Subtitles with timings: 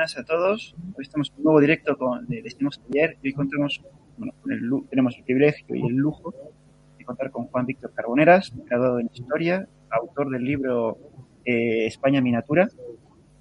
[0.00, 0.74] buenas a todos.
[0.96, 3.82] Hoy estamos en un nuevo directo con, de Destinos Ayer y hoy contamos,
[4.16, 6.32] bueno, el, tenemos el privilegio y el lujo
[6.96, 10.96] de contar con Juan Víctor Carboneras, graduado en Historia, autor del libro
[11.44, 12.70] eh, España Miniatura,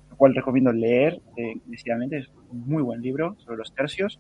[0.10, 4.20] lo cual recomiendo leer eh, es un muy buen libro sobre los tercios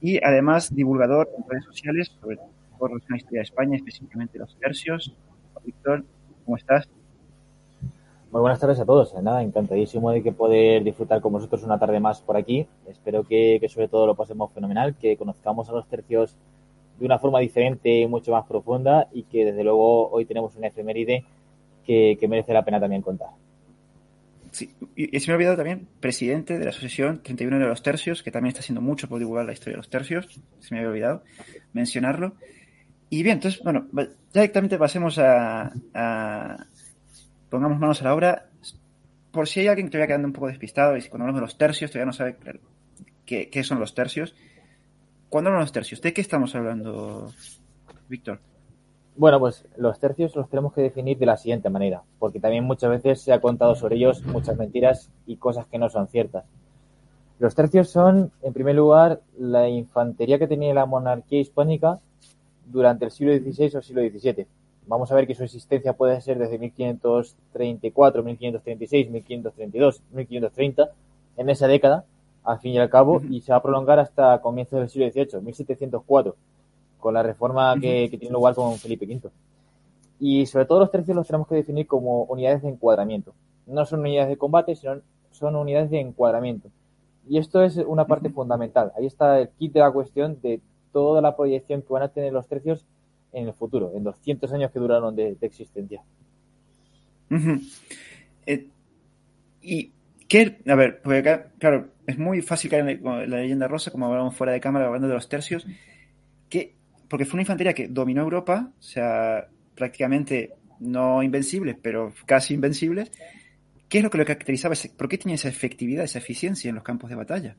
[0.00, 5.14] y además divulgador en redes sociales sobre la historia de España, específicamente los tercios.
[5.62, 6.06] Víctor,
[6.46, 6.88] ¿cómo estás?
[8.34, 9.14] Muy buenas tardes a todos.
[9.22, 12.66] Nada, encantadísimo de que poder disfrutar con vosotros una tarde más por aquí.
[12.88, 16.34] Espero que, sobre todo lo pasemos fenomenal, que conozcamos a los tercios
[16.98, 20.66] de una forma diferente y mucho más profunda y que desde luego hoy tenemos una
[20.66, 21.24] efeméride
[21.86, 23.28] que, merece la pena también contar.
[24.50, 28.24] Sí, y, se me ha olvidado también, presidente de la Asociación 31 de los Tercios,
[28.24, 30.40] que también está haciendo mucho por divulgar la historia de los tercios.
[30.58, 31.22] Se me había olvidado
[31.72, 32.32] mencionarlo.
[33.10, 33.86] Y bien, entonces, bueno,
[34.32, 35.72] directamente pasemos a,
[37.54, 38.46] pongamos manos a la obra.
[39.30, 41.46] Por si hay alguien que todavía quedando un poco despistado y si cuando hablamos de
[41.46, 42.36] los tercios todavía no sabe
[43.24, 44.34] qué, son los tercios.
[45.28, 47.32] Cuando hablamos de los tercios, ¿de qué estamos hablando,
[48.08, 48.40] Víctor?
[49.16, 52.90] Bueno, pues los tercios los tenemos que definir de la siguiente manera, porque también muchas
[52.90, 56.44] veces se ha contado sobre ellos muchas mentiras y cosas que no son ciertas.
[57.38, 62.00] Los tercios son, en primer lugar, la infantería que tenía la monarquía hispánica
[62.66, 64.48] durante el siglo XVI o siglo XVII
[64.86, 70.90] vamos a ver que su existencia puede ser desde 1534, 1536, 1532, 1530,
[71.36, 72.04] en esa década,
[72.44, 75.42] al fin y al cabo, y se va a prolongar hasta comienzos del siglo XVIII,
[75.42, 76.36] 1704,
[77.00, 79.30] con la reforma que, tiene lugar con Felipe V.
[80.20, 83.32] Y sobre todo los tercios los tenemos que definir como unidades de encuadramiento.
[83.66, 85.00] No son unidades de combate, sino
[85.32, 86.68] son unidades de encuadramiento.
[87.28, 88.92] Y esto es una parte fundamental.
[88.96, 90.60] Ahí está el kit de la cuestión de
[90.92, 92.84] toda la proyección que van a tener los tercios
[93.34, 96.02] en el futuro, en los cientos años que duraron de, existencia.
[98.46, 98.68] Eh,
[99.60, 99.92] y
[100.28, 104.06] qué, a ver, porque acá, claro, es muy fácil caer en la, leyenda rosa, como
[104.06, 105.66] hablamos fuera de cámara, hablando de los tercios,
[106.48, 106.74] que,
[107.08, 113.10] porque fue una infantería que dominó Europa, o sea, prácticamente no invencibles, pero casi invencibles.
[113.88, 114.74] ¿Qué es lo que lo caracterizaba?
[114.96, 117.56] ¿Por qué tenía esa efectividad, esa eficiencia en los campos de batalla?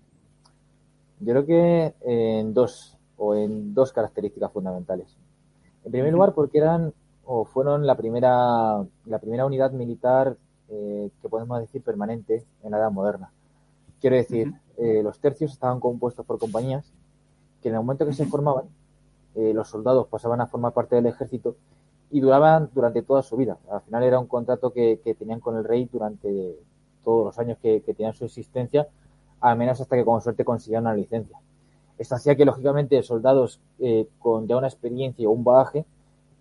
[1.19, 5.15] Yo creo que en dos, o en dos características fundamentales.
[5.85, 6.93] En primer lugar, porque eran
[7.25, 10.37] o fueron la primera, la primera unidad militar
[10.69, 13.31] eh, que podemos decir permanente en la edad moderna.
[13.99, 16.91] Quiero decir, eh, los tercios estaban compuestos por compañías
[17.61, 18.65] que en el momento que se formaban,
[19.35, 21.55] eh, los soldados pasaban a formar parte del ejército
[22.11, 23.57] y duraban durante toda su vida.
[23.69, 26.59] Al final era un contrato que, tenían con el rey durante
[27.03, 28.87] todos los años que, que tenían su existencia,
[29.41, 31.37] al menos hasta que con suerte consiguieran una licencia.
[31.97, 35.85] Esto hacía que, lógicamente, soldados eh, con ya una experiencia o un bagaje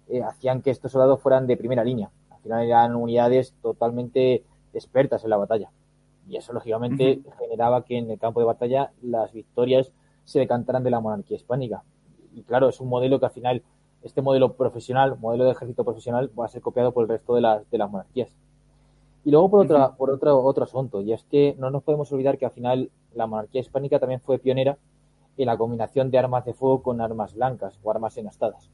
[0.09, 2.10] eh, hacían que estos soldados fueran de primera línea.
[2.31, 5.70] Al final eran unidades totalmente expertas en la batalla.
[6.28, 9.92] Y eso, lógicamente, generaba que en el campo de batalla las victorias
[10.25, 11.84] se decantaran de la monarquía hispánica.
[12.34, 13.62] Y claro, es un modelo que al final,
[14.03, 17.42] este modelo profesional, modelo de ejército profesional, va a ser copiado por el resto de
[17.42, 18.31] las, de las monarquías.
[19.25, 22.36] Y luego por, otra, por otro, otro asunto, y es que no nos podemos olvidar
[22.36, 24.76] que al final la monarquía hispánica también fue pionera
[25.37, 28.71] y la combinación de armas de fuego con armas blancas o armas enastadas.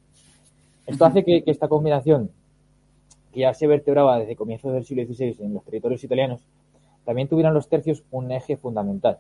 [0.87, 2.31] Esto hace que, esta combinación,
[3.33, 6.41] que ya se vertebraba desde comienzos del siglo XVI en los territorios italianos,
[7.05, 9.19] también tuvieran los tercios un eje fundamental.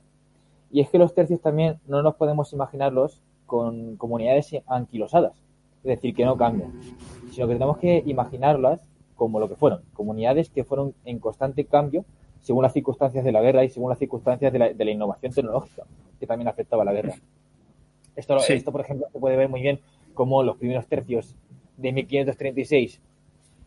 [0.70, 5.32] Y es que los tercios también no nos podemos imaginarlos con comunidades anquilosadas,
[5.78, 6.72] es decir, que no cambian,
[7.32, 8.80] sino que tenemos que imaginarlas
[9.16, 12.04] como lo que fueron, comunidades que fueron en constante cambio
[12.40, 15.32] según las circunstancias de la guerra y según las circunstancias de la, de la innovación
[15.32, 15.84] tecnológica,
[16.20, 17.14] que también afectaba a la guerra.
[18.14, 19.80] Esto, esto, por ejemplo, se puede ver muy bien
[20.14, 21.34] como los primeros tercios
[21.78, 23.00] de 1536,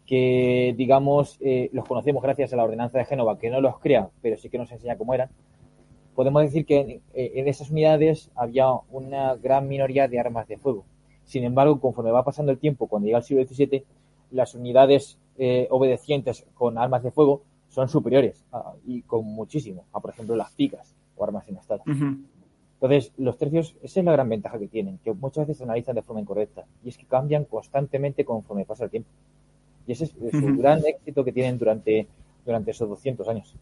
[0.06, 4.10] que, digamos, eh, los conocemos gracias a la ordenanza de Génova, que no los crea,
[4.22, 5.30] pero sí que nos enseña cómo eran.
[6.14, 10.86] Podemos decir que en, esas unidades había una gran minoría de armas de fuego.
[11.24, 13.84] Sin embargo, conforme va pasando el tiempo, cuando llega el siglo XVII,
[14.30, 18.46] las unidades eh, obedecientes con armas de fuego son superiores
[18.86, 21.82] y con muchísimo a, por ejemplo, las picas o armas en estado.
[22.84, 25.96] Entonces, los tercios, esa es la gran ventaja que tienen, que muchas veces se analizan
[25.96, 29.10] de forma incorrecta y es que cambian constantemente conforme pasa el tiempo.
[29.88, 32.08] Y ese es, el gran éxito que tienen durante,
[32.46, 33.56] durante esos 200 años.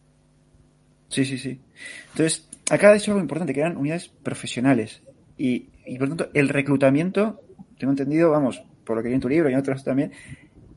[1.06, 1.60] Sí, sí, sí.
[2.10, 5.02] Entonces, acá ha dicho algo importante, que eran unidades profesionales.
[5.38, 7.42] Y, y por tanto, el reclutamiento,
[7.78, 10.10] tengo entendido, vamos, por lo que hay en tu libro y en otros también,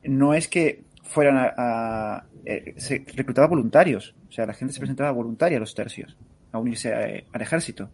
[0.03, 5.09] no es que fueran a, eh, se reclutaba voluntarios, o sea, la gente se presentaba
[5.09, 6.15] voluntaria a los tercios,
[6.51, 7.89] a unirse eh, al ejército.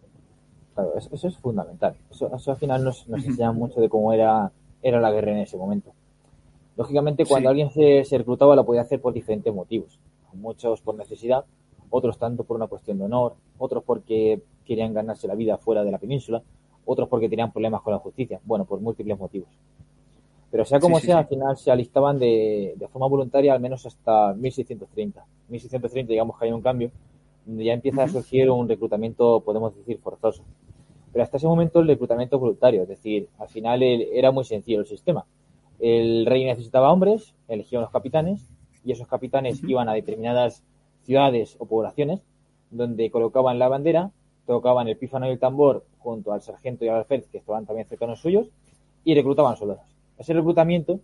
[0.74, 1.94] Claro, eso, es fundamental.
[2.10, 4.50] Eso, al final nos, enseña mucho de cómo era,
[4.82, 5.92] era la guerra en ese momento.
[6.76, 9.98] Lógicamente, cuando alguien se, reclutaba, lo podía hacer por diferentes motivos.
[10.32, 11.44] Muchos por necesidad,
[11.90, 15.90] otros tanto por una cuestión de honor, otros porque querían ganarse la vida fuera de
[15.90, 16.42] la península,
[16.86, 19.48] otros porque tenían problemas con la justicia, bueno, por múltiples motivos.
[20.50, 25.24] Pero sea como sea, al final se alistaban de, forma voluntaria al menos hasta 1630.
[25.48, 26.90] 1630, digamos que hay un cambio,
[27.46, 30.42] donde ya empieza a surgir un reclutamiento, podemos decir, forzoso.
[31.12, 34.86] Pero hasta ese momento el reclutamiento voluntario, es decir, al final era muy sencillo el
[34.86, 35.26] sistema.
[35.78, 38.48] El rey necesitaba hombres, elegía unos capitanes,
[38.84, 40.64] y esos capitanes iban a determinadas
[41.02, 42.24] ciudades o poblaciones,
[42.70, 44.10] donde colocaban la bandera,
[44.46, 47.86] tocaban el pífano y el tambor junto al sargento y al alférez, que estaban también
[47.86, 48.48] cercanos suyos,
[49.04, 49.84] y reclutaban soldados.
[50.18, 51.00] Ese reclutamiento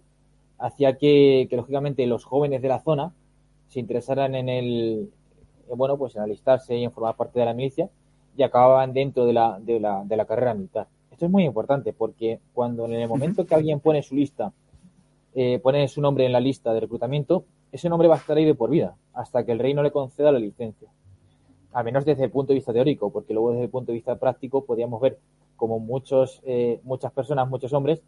[0.59, 3.13] hacía que, lógicamente, los jóvenes de la zona
[3.69, 5.11] se interesaran en el,
[5.77, 7.91] bueno, pues en alistarse y en formar parte de la milicia
[8.39, 10.87] y acababan dentro de la, de la, de la carrera militar.
[11.11, 14.53] Esto es muy importante porque cuando en el momento que alguien pone su lista,
[15.35, 18.45] eh, pone su nombre en la lista de reclutamiento, ese nombre va a estar ahí
[18.45, 20.89] de por vida, hasta que el rey no le conceda la licencia.
[21.73, 24.15] Al menos desde el punto de vista teórico, porque luego desde el punto de vista
[24.15, 25.19] práctico podíamos ver
[25.57, 28.01] como muchos, eh, muchas personas, muchos hombres,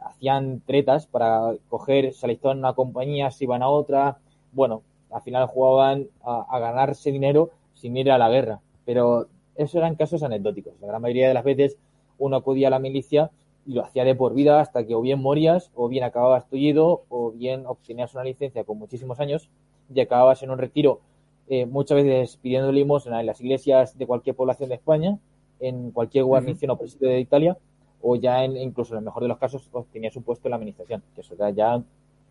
[0.00, 4.16] hacían tretas para coger, se alistaban en una compañía, se iban a otra.
[4.52, 8.60] Bueno, al final jugaban a, ganarse dinero sin ir a la guerra.
[8.86, 9.26] Pero
[9.56, 10.74] eso eran casos anecdóticos.
[10.80, 11.76] La gran mayoría de las veces
[12.18, 13.30] uno acudía a la milicia
[13.66, 17.04] y lo hacía de por vida hasta que o bien morías, o bien acababas tullido,
[17.08, 19.48] o bien obtenías una licencia con muchísimos años
[19.92, 21.00] y acababas en un retiro,
[21.48, 25.18] eh, muchas veces pidiendo limosna en las iglesias de cualquier población de España,
[25.60, 27.56] en cualquier guarnición o presidio de Italia,
[28.02, 30.56] o ya en, incluso en el mejor de los casos obtenías un puesto en la
[30.56, 31.82] administración, que eso era ya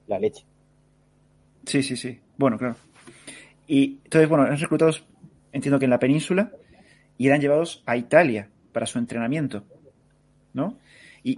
[0.08, 0.46] la leche.
[1.66, 2.20] Sí, sí, sí.
[2.38, 2.76] Bueno, claro.
[3.68, 5.04] Y entonces, bueno, eran reclutados,
[5.52, 6.52] entiendo que en la península,
[7.18, 9.64] y eran llevados a Italia para su entrenamiento,
[10.54, 10.76] ¿no?
[11.24, 11.38] Y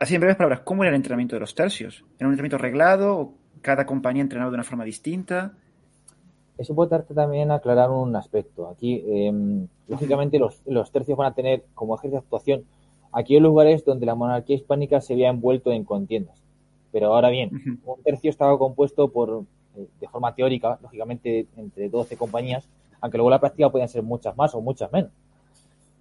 [0.00, 2.04] así en breves palabras, ¿cómo era el entrenamiento de los tercios?
[2.18, 5.52] ¿Era un entrenamiento arreglado o cada compañía entrenado de una forma distinta?
[6.58, 8.68] Eso puede darte también aclarar un aspecto.
[8.68, 12.64] Aquí, em, lógicamente, los, los, tercios van a tener como eje de actuación
[13.12, 16.42] aquellos lugares donde la monarquía hispánica se había envuelto en contiendas.
[16.92, 17.50] Pero ahora bien,
[17.84, 19.44] un tercio estaba compuesto por,
[19.76, 22.68] eh, de forma teórica, lógicamente, entre 12 compañías,
[23.00, 25.10] aunque luego la práctica podían ser muchas más o muchas menos.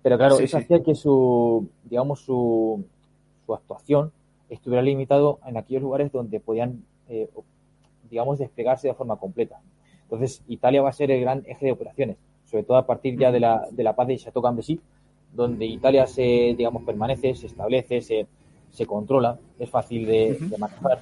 [0.01, 2.83] Pero claro, eso hacía que su, digamos, su,
[3.45, 4.11] su actuación
[4.49, 7.29] estuviera limitado en aquellos lugares donde podían, eh,
[8.09, 9.59] digamos, desplegarse de forma completa.
[10.03, 13.31] Entonces, Italia va a ser el gran eje de operaciones, sobre todo a partir ya
[13.31, 14.43] de la, de la paz de Chateau
[15.33, 18.25] donde Italia se, digamos, permanece, se establece, se,
[18.71, 21.01] se controla, es fácil de, manejar,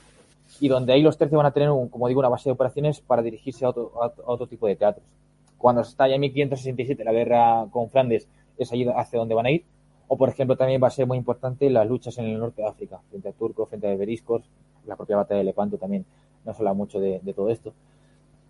[0.59, 3.01] y donde ahí los tercios van a tener, un, como digo, una base de operaciones
[3.01, 5.05] para dirigirse a otro, a otro tipo de teatros.
[5.57, 9.51] Cuando está ya en 1567 la guerra con Flandes, es allí hacia donde van a
[9.51, 9.65] ir,
[10.07, 12.67] o, por ejemplo, también va a ser muy importante las luchas en el norte de
[12.67, 14.43] África, frente a turcos, frente a beriscos,
[14.85, 16.05] la propia batalla de Lepanto también
[16.45, 17.73] nos habla mucho de, todo esto.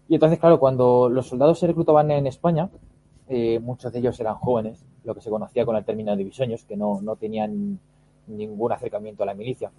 [0.09, 2.69] Y entonces, claro, cuando los soldados se reclutaban en España,
[3.29, 6.65] eh, muchos de ellos eran jóvenes, lo que se conocía con el término de bisoños,
[6.65, 7.79] que no, no tenían
[8.27, 9.71] ningún acercamiento a la milicia.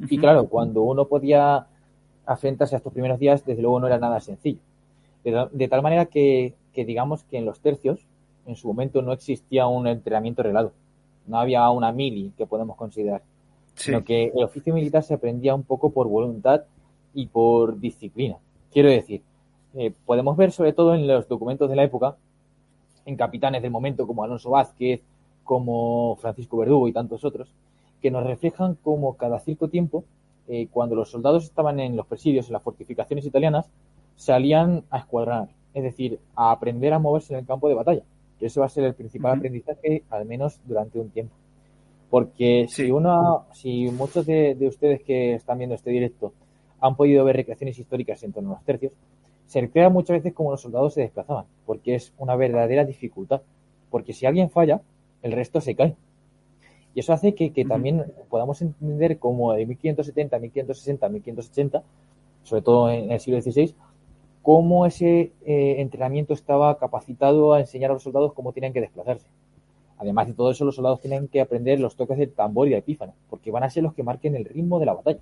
[0.00, 1.66] Y claro, cuando uno podía
[2.24, 4.60] afrontarse a estos primeros días, desde luego no era nada sencillo.
[5.24, 8.06] De, tal manera que, que digamos que en los tercios
[8.46, 10.72] en su momento no existía un entrenamiento reglado.
[11.26, 13.22] No había una mili que podemos considerar.
[13.74, 16.62] Sino que el oficio militar se aprendía un poco por voluntad
[17.14, 18.38] y por disciplina.
[18.72, 19.22] Quiero decir,
[19.74, 22.16] eh, podemos ver sobre todo en los documentos de la época,
[23.04, 25.02] en capitanes del momento como Alonso Vázquez,
[25.44, 27.52] como Francisco Verdugo y tantos otros,
[28.00, 30.04] que nos reflejan como cada cierto tiempo,
[30.48, 33.70] eh, cuando los soldados estaban en los presidios, en las fortificaciones italianas,
[34.18, 38.02] salían a escuadrar, es decir, a aprender a moverse en el campo de batalla
[38.38, 41.34] que eso va a ser el principal aprendizaje, al menos durante un tiempo.
[42.10, 46.32] Porque si uno, si muchos de, ustedes que están viendo este directo
[46.80, 48.92] han podido ver recreaciones históricas en torno a los tercios,
[49.46, 53.42] se recrea muchas veces como los soldados se desplazaban, porque es una verdadera dificultad.
[53.90, 54.80] Porque si alguien falla,
[55.22, 55.96] el resto se cae.
[56.94, 61.82] Y eso hace que, también podamos entender como de 1570, 1560, 1580,
[62.42, 63.74] sobre todo en el siglo XVI,
[64.48, 69.26] cómo ese eh, entrenamiento estaba capacitado a enseñar a los soldados cómo tenían que desplazarse.
[69.98, 72.78] Además de todo eso, los soldados tienen que aprender los toques del tambor y del
[72.78, 75.18] epífano, porque van a ser los que marquen el ritmo de la batalla.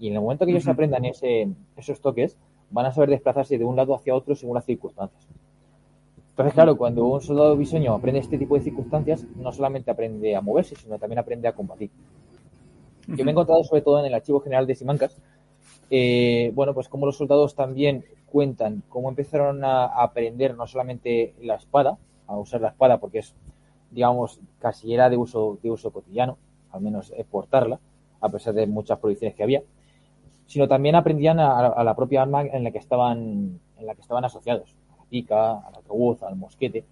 [0.00, 2.38] Y en el momento que ellos aprendan ese, esos toques,
[2.70, 5.28] van a saber desplazarse de un lado hacia otro según las circunstancias.
[6.30, 10.40] Entonces, claro, cuando un soldado bisoño aprende este tipo de circunstancias, no solamente aprende a
[10.40, 11.90] moverse, sino también aprende a combatir.
[13.08, 15.20] Yo me he encontrado sobre todo en el Archivo General de Simancas,
[15.90, 21.54] eh, bueno, pues como los soldados también cuentan cómo empezaron a aprender no solamente la
[21.54, 23.34] espada, a usar la espada porque es,
[23.90, 26.36] digamos, casi era de uso, de uso cotidiano,
[26.70, 27.80] al menos portarla,
[28.20, 29.62] a pesar de muchas prohibiciones que había,
[30.48, 34.24] sino también aprendían a, la propia arma en la que estaban, en la que estaban
[34.24, 36.84] asociados, a la pica, al arcabuz, al mosquete.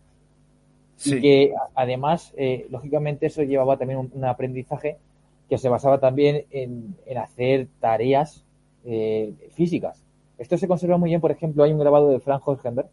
[1.04, 4.98] Y que además, eh, lógicamente, eso llevaba también un, aprendizaje
[5.48, 8.44] que se basaba también en, hacer tareas
[8.86, 10.02] eh, físicas.
[10.38, 12.86] Esto se conserva muy bien, por ejemplo, hay un grabado de Frank Holzheimer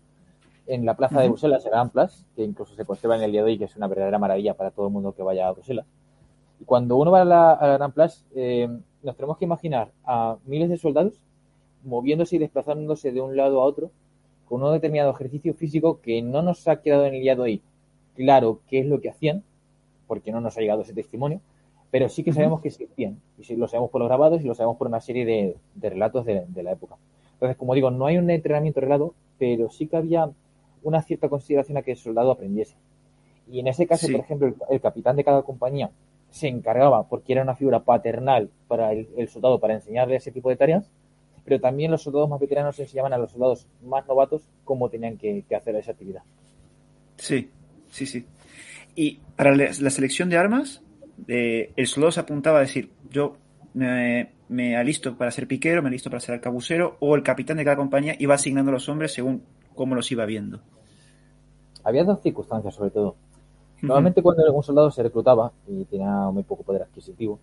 [0.67, 3.41] en la plaza de Bruselas, en Gran Place, que incluso se conserva en el día
[3.43, 5.85] de hoy, que es una verdadera maravilla para todo el mundo que vaya a Bruselas.
[6.59, 8.69] Y cuando uno va a la, Gran Place, eh,
[9.01, 11.21] nos tenemos que imaginar a miles de soldados
[11.83, 13.91] moviéndose y desplazándose de un lado a otro
[14.47, 17.61] con un determinado ejercicio físico que no nos ha quedado en el día de hoy
[18.15, 19.43] claro qué es lo que hacían,
[20.07, 21.41] porque no nos ha llegado ese testimonio,
[21.93, 24.77] pero sí que sabemos que existían, y lo sabemos por los grabados y lo sabemos
[24.77, 26.95] por una serie de, relatos de, la época.
[27.33, 30.27] Entonces, como digo, no hay un entrenamiento relado, pero sí que había
[30.81, 32.73] una cierta consideración a que el soldado aprendiese.
[33.47, 35.91] Y en ese caso, por ejemplo, el, capitán de cada compañía
[36.31, 40.55] se encargaba, porque era una figura paternal para el, soldado, para enseñarle ese tipo de
[40.55, 40.89] tareas,
[41.45, 45.45] pero también los soldados más veteranos enseñaban a los soldados más novatos cómo tenían que,
[45.55, 46.23] hacer esa actividad.
[47.17, 47.51] Sí,
[47.91, 48.25] sí, sí.
[48.95, 50.81] Y para la selección de armas,
[51.27, 53.37] el soldado se apuntaba a decir, yo
[53.73, 57.63] me, me, alisto para ser piquero, me alisto para ser arcabucero, o el capitán de
[57.63, 59.43] cada compañía iba asignando a los hombres según
[59.75, 60.61] cómo los iba viendo.
[61.83, 63.15] Había dos circunstancias, sobre todo.
[63.81, 67.39] Normalmente cuando un soldado se reclutaba y tenía muy poco poder adquisitivo,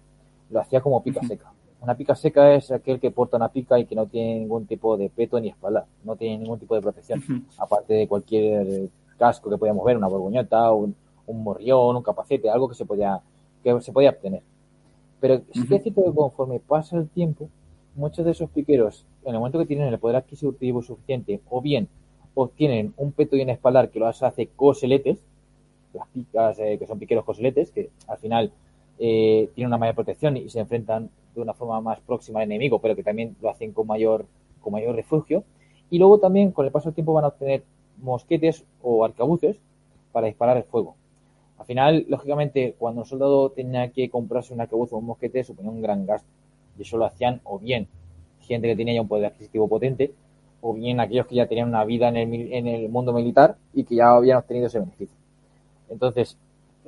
[0.49, 1.53] lo hacía como pica seca.
[1.83, 4.97] Una pica seca es aquel que porta una pica y que no tiene ningún tipo
[4.97, 9.59] de peto ni espalda, no tiene ningún tipo de protección, aparte de cualquier casco que
[9.59, 10.95] podíamos ver, una borgoñota, un,
[11.27, 13.21] un morrión, un capacete, algo que se podía,
[13.63, 14.43] que se podía obtener.
[15.21, 17.49] Pero sí que es cierto que conforme pasa el tiempo,
[17.95, 21.89] muchos de esos piqueros, en el momento que tienen el poder adquisitivo suficiente, o bien
[22.35, 25.23] obtienen un peto y un espaldar que los hace coseletes,
[25.93, 28.53] las picas eh, que son piqueros coseletes, que al final
[28.99, 32.81] eh, tienen una mayor protección y se enfrentan de una forma más próxima al enemigo,
[32.81, 34.27] pero que también lo hacen con mayor,
[34.61, 35.45] con mayor refugio.
[35.91, 37.65] Y luego también, con el paso del tiempo, van a obtener
[37.99, 39.59] mosquetes o arcabuces
[40.13, 40.97] para disparar el fuego.
[41.61, 45.71] Al final, lógicamente, cuando un soldado tenía que comprarse un arcabuz o un mosquete, suponía
[45.71, 46.29] un gran gasto.
[46.79, 47.87] Y eso lo hacían o bien
[48.41, 50.13] gente que tenía ya un poder adquisitivo potente,
[50.61, 53.85] o bien aquellos que ya tenían una vida en el, en el mundo militar y
[53.85, 55.17] que ya habían obtenido ese beneficio.
[55.89, 56.37] Entonces,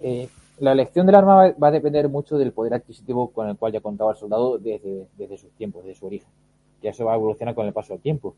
[0.02, 3.72] eh, la elección del arma va, a depender mucho del poder adquisitivo con el cual
[3.72, 6.28] ya contaba el soldado desde, desde sus tiempos, desde su origen.
[6.80, 8.34] Que eso va a evolucionar con el paso del tiempo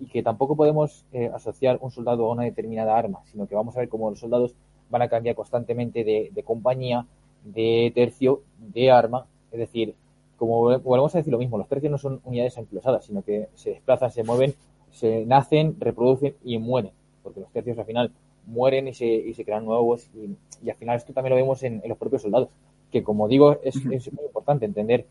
[0.00, 3.76] y que tampoco podemos eh, asociar un soldado a una determinada arma, sino que vamos
[3.76, 4.54] a ver cómo los soldados
[4.92, 7.06] van a cambiar constantemente de, compañía,
[7.44, 9.94] de tercio, de arma, es decir,
[10.36, 13.70] como volvemos a decir lo mismo, los tercios no son unidades anquilosadas, sino que se
[13.70, 14.54] desplazan, se mueven,
[14.90, 18.12] se nacen, reproducen y mueren, porque los tercios al final
[18.46, 20.36] mueren y se, y se crean nuevos y,
[20.68, 22.50] al final esto también lo vemos en, los propios soldados,
[22.90, 25.06] que como digo es, es, muy importante entender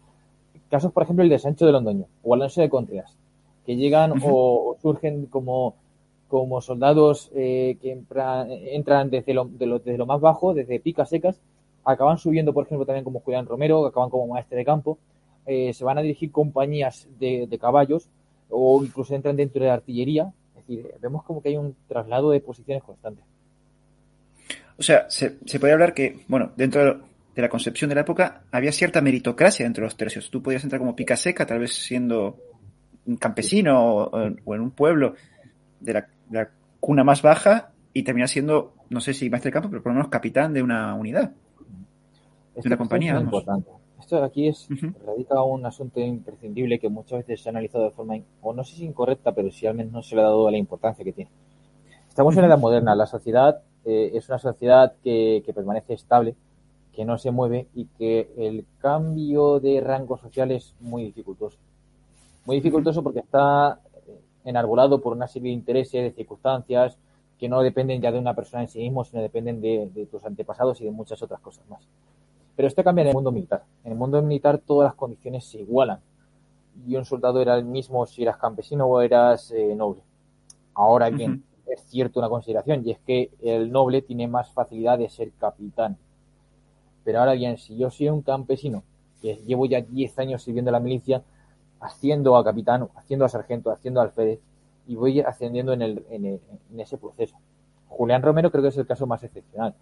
[0.70, 3.18] casos, por ejemplo, el de Sancho de Londoño o Alonso de Contreras,
[3.66, 5.76] que llegan o, surgen como,
[6.32, 11.42] como soldados eh, que entran desde lo, más bajo, desde picas secas,
[11.84, 14.98] acaban subiendo, por ejemplo, también como Julián Romero, acaban como maestre de campo,
[15.46, 18.08] eh, se van a dirigir compañías de, caballos
[18.50, 20.32] o incluso entran dentro de la artillería.
[20.56, 23.22] Es decir, vemos como que hay un traslado de posiciones constante.
[24.78, 27.02] O sea, se, puede hablar que, bueno, dentro
[27.36, 30.32] de la concepción de la época había cierta meritocracia dentro de los tercios.
[30.32, 32.38] Tú podías entrar como pica seca, tal vez siendo
[33.06, 35.16] un campesino o, en un pueblo
[35.82, 36.08] de la,
[36.80, 39.98] cuna más baja y termina siendo, no sé si maestro de campo, pero por lo
[39.98, 41.32] menos capitán de una unidad,
[42.56, 43.16] de una compañía.
[43.16, 43.70] Es importante.
[44.00, 44.68] Esto aquí es,
[45.06, 48.76] radica un asunto imprescindible que muchas veces se ha analizado de forma, o no sé
[48.76, 51.32] si incorrecta, pero si al menos no se le ha dado la importancia que tiene.
[52.10, 56.36] Estamos en la edad moderna, la sociedad eh, es una sociedad que, que permanece estable,
[56.94, 61.58] que no se mueve y que el cambio de rango social es muy dificultoso.
[62.46, 63.80] Muy dificultoso porque está
[64.46, 66.98] enarbolado por una serie de intereses, de circunstancias,
[67.40, 70.80] que no dependen ya de una persona en sí mismo, sino dependen de, tus antepasados
[70.82, 71.82] y de muchas otras cosas más.
[72.56, 73.64] Pero esto cambia en el mundo militar.
[73.84, 76.00] En el mundo militar todas las condiciones se igualan.
[76.88, 80.02] Y un soldado era el mismo si eras campesino o eras eh, noble.
[80.76, 85.10] Ahora bien, es cierto una consideración, y es que el noble tiene más facilidad de
[85.10, 85.98] ser capitán.
[87.04, 88.84] Pero ahora bien, si yo soy un campesino,
[89.22, 91.24] que llevo ya 10 años sirviendo a la milicia,
[91.82, 94.40] haciendo a capitán, haciendo a sargento, haciendo a alférez
[94.88, 96.40] y voy ascendiendo en, el, en,
[96.80, 97.36] ese proceso.
[97.90, 99.74] Julián Romero creo que es el caso más excepcional.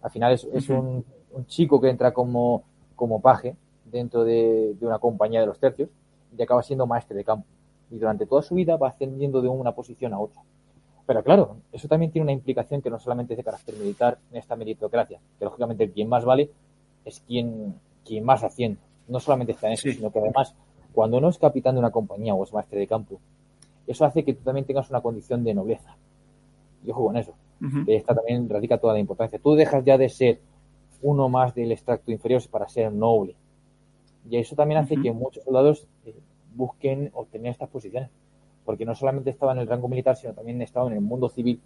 [0.00, 1.04] Al final es, un,
[1.46, 2.62] chico que entra como,
[2.96, 5.90] como paje dentro de, una compañía de los tercios
[6.36, 7.46] y acaba siendo maestre de campo.
[7.90, 10.42] Y durante toda su vida va ascendiendo de una posición a otra.
[11.06, 14.36] Pero claro, eso también tiene una implicación que no solamente es de carácter militar en
[14.38, 16.50] esta meritocracia, que lógicamente quien más vale
[17.04, 18.78] es quien, quien más asciende.
[19.08, 20.54] No solamente está en eso, sino que además
[20.92, 23.20] cuando uno es capitán de una compañía o es maestre de campo,
[23.86, 25.96] eso hace que tú también tengas una condición de nobleza.
[26.84, 27.34] Y ojo con eso.
[27.86, 29.38] Esta también radica toda la importancia.
[29.38, 30.40] Tú dejas ya de ser
[31.02, 33.34] uno más del extracto inferior para ser noble.
[34.28, 36.14] Y eso también hace que muchos soldados eh,
[36.54, 38.10] busquen obtener estas posiciones.
[38.64, 41.60] Porque no solamente estaba en el rango militar, sino también estaba en el mundo civil,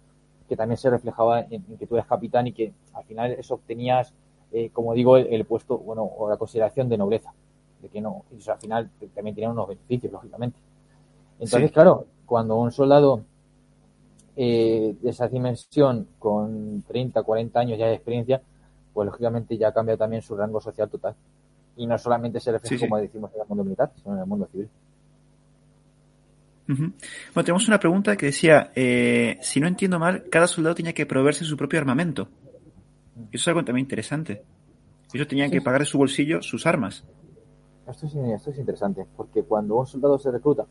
[0.49, 4.13] que también se reflejaba en, que tú eres capitán y que al final eso obtenías,
[4.51, 7.33] eh, como digo, el, puesto, bueno, o la consideración de nobleza.
[7.89, 10.57] Que no, y al final también tenían unos beneficios, lógicamente.
[11.39, 13.23] Entonces, claro, cuando un soldado
[14.35, 18.41] eh, de esa dimensión con 30, 40 años ya de experiencia,
[18.93, 21.15] pues lógicamente ya cambia también su rango social total.
[21.77, 24.47] Y no solamente se refleja, como decimos, en el mundo militar, sino en el mundo
[24.51, 24.69] civil.
[26.67, 26.93] Bueno,
[27.35, 31.45] tenemos una pregunta que decía, eh, si no entiendo mal, cada soldado tenía que proveerse
[31.45, 32.27] su propio armamento.
[33.31, 34.43] Eso es algo también interesante.
[35.13, 37.03] Ellos tenían que pagar de su bolsillo sus armas.
[37.87, 40.65] Esto es, esto es interesante, porque cuando un soldado se recluta,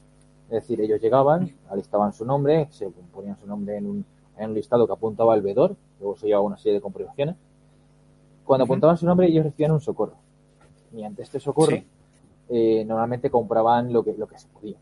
[0.47, 4.04] es decir, ellos llegaban, alistaban su nombre, se ponían su nombre en un,
[4.37, 7.37] en un listado que apuntaba al vedor, luego se llevaba una serie de comprobaciones.
[8.44, 10.16] Cuando apuntaban su nombre, ellos recibían un socorro.
[10.92, 11.76] Y ante este socorro,
[12.49, 14.76] eh, normalmente compraban lo que, lo que se podía.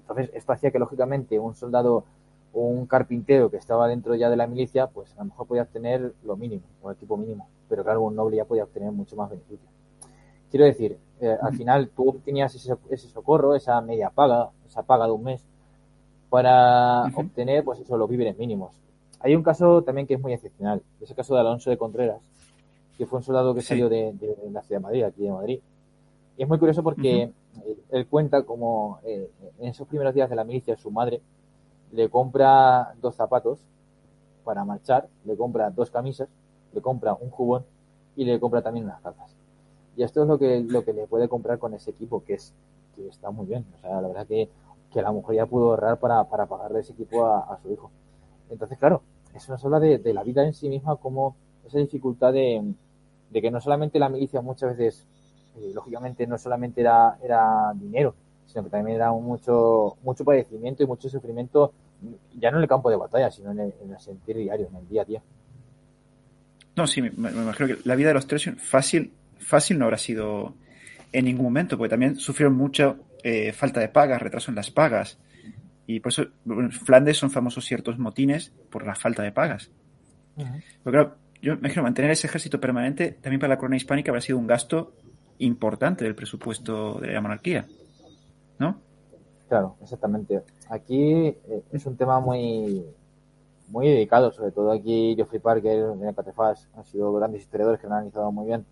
[0.00, 2.04] Entonces, esto hacía que, lógicamente, un soldado
[2.52, 5.62] o un carpintero que estaba dentro ya de la milicia, pues a lo mejor podía
[5.62, 7.48] obtener lo mínimo, o el equipo mínimo.
[7.68, 9.68] Pero claro, un noble ya podía obtener mucho más beneficio.
[10.50, 15.06] Quiero decir, eh, al final tú obtenías ese, ese, socorro, esa media paga, esa paga
[15.06, 15.44] de un mes,
[16.28, 18.74] para obtener, pues eso, los víveres mínimos.
[19.20, 22.20] Hay un caso también que es muy excepcional, ese caso de Alonso de Contreras,
[22.98, 24.14] que fue un soldado que salió de,
[24.50, 25.60] la ciudad de Madrid, aquí de Madrid.
[26.36, 27.32] Y es muy curioso porque
[27.90, 31.20] él cuenta como eh, en esos primeros días de la milicia su madre
[31.92, 33.60] le compra dos zapatos
[34.42, 36.28] para marchar, le compra dos camisas,
[36.72, 37.64] le compra un jubón
[38.16, 39.33] y le compra también unas calzas.
[39.96, 42.52] Y esto es lo que, lo que le puede comprar con ese equipo, que es
[42.94, 43.64] que está muy bien.
[43.76, 44.48] O sea, la verdad que,
[44.92, 47.90] que la mujer ya pudo ahorrar para, para pagarle ese equipo a, su hijo.
[48.50, 49.02] Entonces, claro,
[49.34, 52.74] eso nos habla de, de, la vida en sí misma como esa dificultad de,
[53.30, 55.06] de que no solamente la milicia muchas veces,
[55.56, 58.14] eh, lógicamente, no solamente era, era dinero,
[58.46, 61.72] sino que también era mucho, mucho padecimiento y mucho sufrimiento,
[62.38, 64.76] ya no en el campo de batalla, sino en el, en el sentir diario, en
[64.76, 65.22] el día a día.
[66.76, 69.12] No, sí, me, me, imagino que la vida de los tres fácil
[69.44, 70.54] fácil no habrá sido
[71.12, 75.18] en ningún momento, porque también sufrieron mucha eh, falta de pagas, retraso en las pagas.
[75.86, 79.70] Y por eso en Flandes son famosos ciertos motines por la falta de pagas.
[80.36, 80.50] Pero
[80.84, 84.38] claro, yo me imagino mantener ese ejército permanente también para la corona hispánica habrá sido
[84.38, 84.94] un gasto
[85.38, 87.66] importante del presupuesto de la monarquía,
[88.58, 88.80] ¿no?
[89.48, 90.42] Claro, exactamente.
[90.70, 92.84] Aquí eh, es un tema muy
[93.68, 97.92] muy dedicado, sobre todo aquí Geoffrey Parker, en Catefas, han sido grandes historiadores que lo
[97.92, 98.64] han analizado muy bien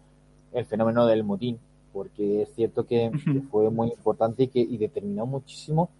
[0.52, 1.58] el fenómeno del motín,
[1.92, 3.10] porque es cierto que,
[3.50, 5.90] fue muy importante y que y determinó muchísimo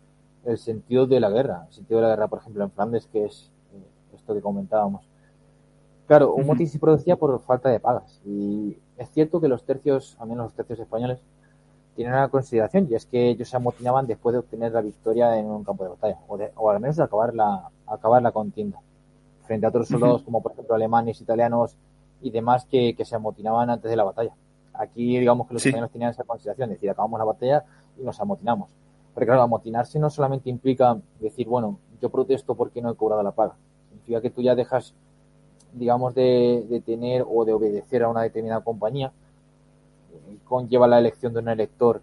[0.45, 3.27] el sentido de la guerra, el sentido de la guerra, por ejemplo, en Flandes, que
[3.27, 5.03] es eh, esto que comentábamos.
[6.07, 10.17] Claro, un motín se producía por falta de pagas y es cierto que los tercios,
[10.19, 11.21] al menos los tercios españoles,
[11.95, 15.47] tienen una consideración y es que ellos se amotinaban después de obtener la victoria en
[15.47, 18.81] un campo de batalla o, o al menos de acabar la, acabar la contienda
[19.45, 21.77] frente a otros soldados como por ejemplo alemanes, italianos
[22.21, 24.35] y demás que, que se amotinaban antes de la batalla.
[24.75, 27.65] Aquí, digamos que los españoles tenían esa consideración, es decir, acabamos la batalla
[27.99, 28.71] y nos amotinamos.
[29.15, 33.33] Pero claro, amotinarse no solamente implica decir, bueno, yo protesto porque no he cobrado la
[33.33, 33.55] paga.
[33.89, 34.95] Significa que tú ya dejas,
[35.73, 39.13] digamos, de, de tener o de obedecer a una determinada compañía.
[40.13, 42.01] Eh, conlleva la elección de un elector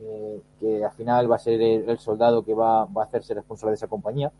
[0.00, 3.72] eh, que al final va a ser el, soldado que va, va, a hacerse responsable
[3.72, 4.32] de esa compañía.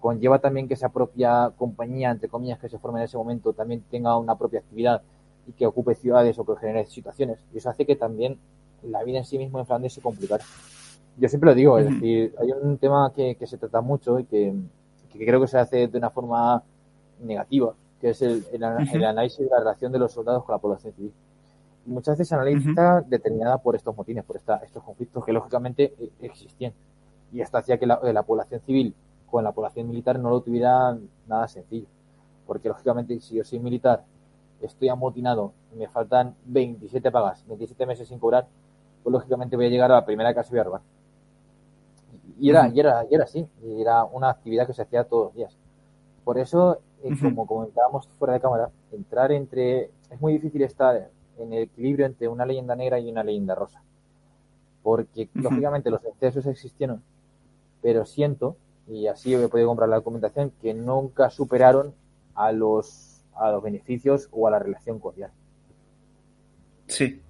[0.00, 3.82] Conlleva también que esa propia compañía, entre comillas, que se forme en ese momento, también
[3.90, 5.02] tenga una propia actividad
[5.46, 7.38] y que ocupe ciudades o que genere situaciones.
[7.54, 8.38] Y eso hace que también
[8.82, 10.44] la vida en sí mismo en Flandes se complicara.
[11.18, 14.24] Yo siempre lo digo, es decir, hay un tema que, que se trata mucho y
[14.24, 14.54] que,
[15.10, 16.62] que, creo que se hace de una forma
[17.20, 20.58] negativa, que es el, el, el análisis de la relación de los soldados con la
[20.58, 21.12] población civil.
[21.86, 25.94] Y muchas veces se analiza determinada por estos motines, por esta, estos conflictos que lógicamente
[25.98, 26.74] e, existían.
[27.32, 28.94] Y esto hacía que la, la población civil
[29.30, 31.86] con la población militar no lo tuviera nada sencillo.
[32.46, 34.04] Porque lógicamente si yo soy militar
[34.60, 38.46] estoy amotinado y me faltan 27 pagas, 27 meses sin cobrar,
[39.02, 40.80] pues lógicamente voy a llegar a la primera casa y voy a robar.
[42.38, 43.46] Y era, y era, y era así,
[43.78, 45.56] era una actividad que se hacía todos los días.
[46.24, 51.52] Por eso, eh, como comentábamos fuera de cámara, entrar entre, es muy difícil estar en
[51.52, 53.80] el equilibrio entre una leyenda negra y una leyenda rosa.
[54.82, 57.02] Porque, lógicamente, los excesos existieron,
[57.80, 58.56] pero siento,
[58.88, 61.94] y así he podido comprar la documentación, que nunca superaron
[62.34, 63.05] a los
[63.38, 65.30] a los beneficios o a la relación cordial.
[66.86, 67.20] Sí.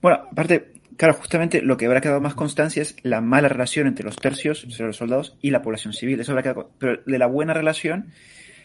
[0.00, 4.04] Bueno, aparte, claro, justamente lo que habrá quedado más constancia es la mala relación entre
[4.04, 6.20] los tercios, entre los soldados, y la población civil.
[6.20, 6.70] Eso habrá quedado.
[6.78, 8.12] Pero de la buena relación,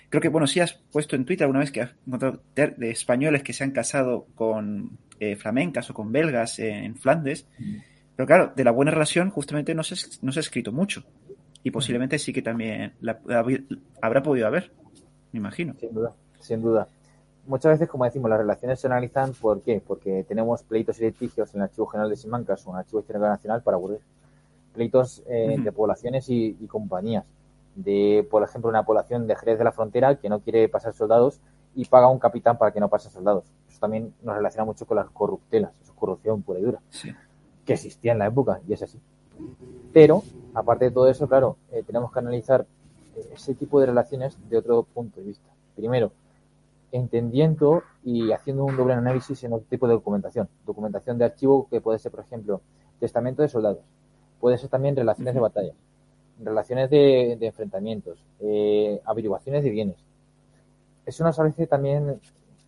[0.09, 3.43] creo que, bueno, sí has puesto en Twitter alguna vez que has encontrado de españoles
[3.43, 7.47] que se han casado con eh, flamencas o con belgas en Flandes.
[8.15, 11.03] Pero claro, de la buena relación justamente no se, no se ha escrito mucho.
[11.63, 13.19] Y posiblemente sí que también la,
[14.01, 14.71] habrá podido haber,
[15.31, 15.75] me imagino.
[15.79, 16.87] Sin duda, sin duda.
[17.47, 19.81] Muchas veces, como decimos, las relaciones se analizan ¿por qué?
[19.85, 22.99] Porque tenemos pleitos y litigios en el Archivo General de Simancas o en el Archivo
[22.99, 24.01] Histórico Nacional para aburrir.
[24.73, 27.25] Pleitos eh, entre poblaciones y, compañías.
[27.75, 31.39] De, por ejemplo, una población de Jerez de la Frontera que no quiere pasar soldados
[31.75, 33.45] y paga un capitán para que no pase soldados.
[33.69, 36.79] Eso también nos relaciona mucho con las corruptelas, eso es corrupción pura y dura,
[37.65, 38.99] que existía en la época y es así.
[39.93, 40.23] Pero,
[40.53, 42.65] aparte de todo eso, claro, eh, tenemos que analizar
[43.15, 45.47] eh, ese tipo de relaciones de otro punto de vista.
[45.75, 46.11] Primero,
[46.91, 50.47] entendiendo y haciendo un doble análisis en otro tipo de documentación.
[50.65, 52.61] Documentación de archivo que puede ser, por ejemplo,
[52.99, 53.83] testamento de soldados.
[54.39, 55.73] Puede ser también relaciones de batalla,
[56.39, 59.97] relaciones de, enfrentamientos, eh, averiguaciones de bienes.
[61.05, 62.19] Eso nos hace también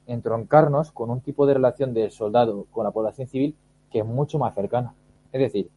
[0.07, 3.55] entroncarnos con un tipo de relación del soldado con la población civil
[3.91, 4.93] que es mucho más cercana.
[5.31, 5.69] Es decir,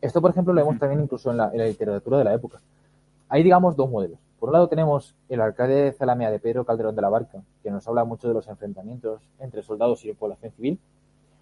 [0.00, 2.60] esto, por ejemplo, lo vemos también incluso en la, literatura de la época.
[3.28, 4.18] Hay, digamos, dos modelos.
[4.38, 7.70] Por un lado tenemos el alcalde de Zalamea de Pedro Calderón de la Barca, que
[7.70, 10.78] nos habla mucho de los enfrentamientos entre soldados y población civil.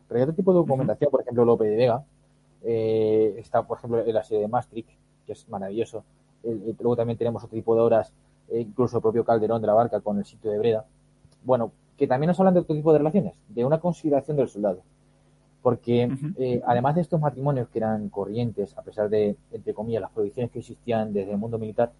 [0.08, 2.04] Pero hay otro tipo de documentación, por ejemplo, Lope de Vega.
[2.62, 4.88] Eh, está, por ejemplo, el asedio de Maastricht,
[5.26, 6.04] que es maravilloso.
[6.42, 8.12] luego también tenemos otro tipo de obras,
[8.48, 10.86] eh, incluso el propio Calderón de la Barca con el sitio de Breda.
[11.44, 14.80] Bueno, que también nos hablan de otro tipo de relaciones, de una consideración del soldado
[15.66, 20.12] porque eh, además de estos matrimonios que eran corrientes, a pesar de, entre comillas, las
[20.12, 21.90] prohibiciones que existían desde el mundo militar,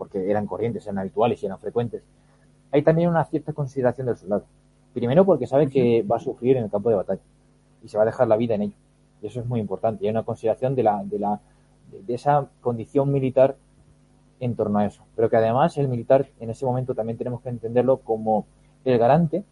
[0.00, 2.02] porque eran corrientes, eran habituales y eran frecuentes,
[2.72, 4.44] hay también una cierta consideración del soldado.
[4.94, 7.20] Primero porque sabe que va a sufrir en el campo de batalla
[7.84, 8.76] y se va a dejar la vida en ello.
[9.20, 10.02] Y eso es muy importante.
[10.02, 11.38] Y hay una consideración de, la, de, la,
[11.90, 13.56] de esa condición militar
[14.40, 15.02] en torno a eso.
[15.16, 18.46] Pero que además el militar en ese momento también tenemos que entenderlo como
[18.86, 19.44] el garante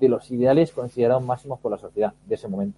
[0.00, 2.76] de los ideales considerados máximos por la sociedad de ese momento.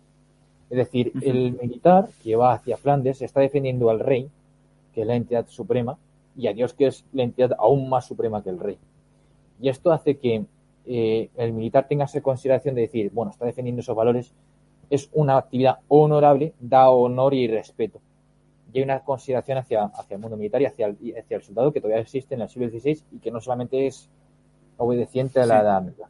[0.69, 4.29] Es decir, el militar que va hacia Flandes está defendiendo al rey,
[4.95, 5.97] que es la entidad suprema,
[6.37, 8.79] y a Dios, que es la entidad aún más suprema que el rey.
[9.61, 10.45] Y esto hace que
[10.87, 14.33] eh, el militar tenga esa consideración de decir, bueno, está defendiendo esos valores,
[14.91, 18.01] es una actividad honorable, da honor y respeto.
[18.73, 21.73] Y hay una consideración hacia, hacia el mundo militar y hacia el, hacia el soldado
[21.73, 24.09] que todavía existe en el siglo XVI y que no solamente es
[24.77, 26.09] obedeciente a la edad media.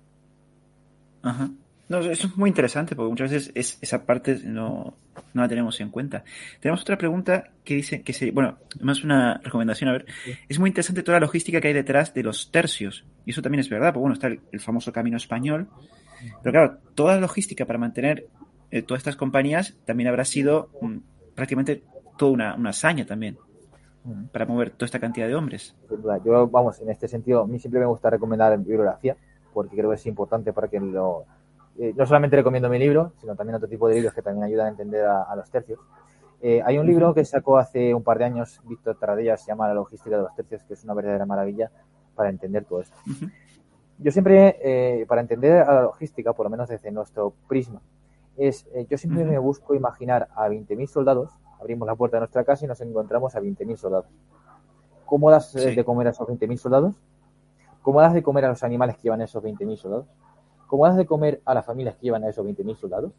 [1.23, 1.51] Ajá.
[1.93, 4.95] No, eso es muy interesante porque muchas veces es, esa parte no,
[5.35, 6.25] no, la tenemos en cuenta.
[6.59, 10.07] Tenemos otra pregunta que dice que se, bueno, más una recomendación, a ver,
[10.49, 13.05] es muy interesante toda la logística que hay detrás de los tercios.
[13.27, 15.69] Y eso también es verdad, porque bueno, está el, famoso camino español.
[16.43, 18.27] Pero claro, toda la logística para mantener
[18.71, 20.97] eh, todas estas compañías también habrá sido mm,
[21.35, 21.83] prácticamente
[22.17, 23.37] toda una, una hazaña también
[24.33, 25.77] para mover toda esta cantidad de hombres.
[26.25, 29.15] Yo, vamos, en este sentido, a mí siempre me gusta recomendar bibliografía
[29.53, 31.27] porque creo que es importante para que lo...
[31.79, 34.67] Eh, no solamente recomiendo mi libro, sino también otro tipo de libros que también ayudan
[34.67, 35.81] a entender a, los tercios.
[36.41, 39.69] Eh, hay un libro que sacó hace un par de años Víctor Tarradella, se llama
[39.69, 41.71] La logística de los tercios, que es una verdadera maravilla
[42.15, 42.97] para entender todo esto.
[43.99, 47.81] Yo siempre, eh, para entender a la logística, por lo menos desde nuestro prisma,
[48.37, 51.31] es yo siempre me busco imaginar a 20.000 soldados,
[51.61, 54.07] abrimos la puerta de nuestra casa y nos encontramos a 20.000 soldados.
[55.05, 56.95] ¿Cómo das de comer a esos 20.000 soldados?
[57.83, 60.07] ¿Cómo das de comer a los animales que llevan esos 20.000 soldados?
[60.73, 63.13] ¿Cómo das de comer a las familias que llevan a esos 20.000 soldados?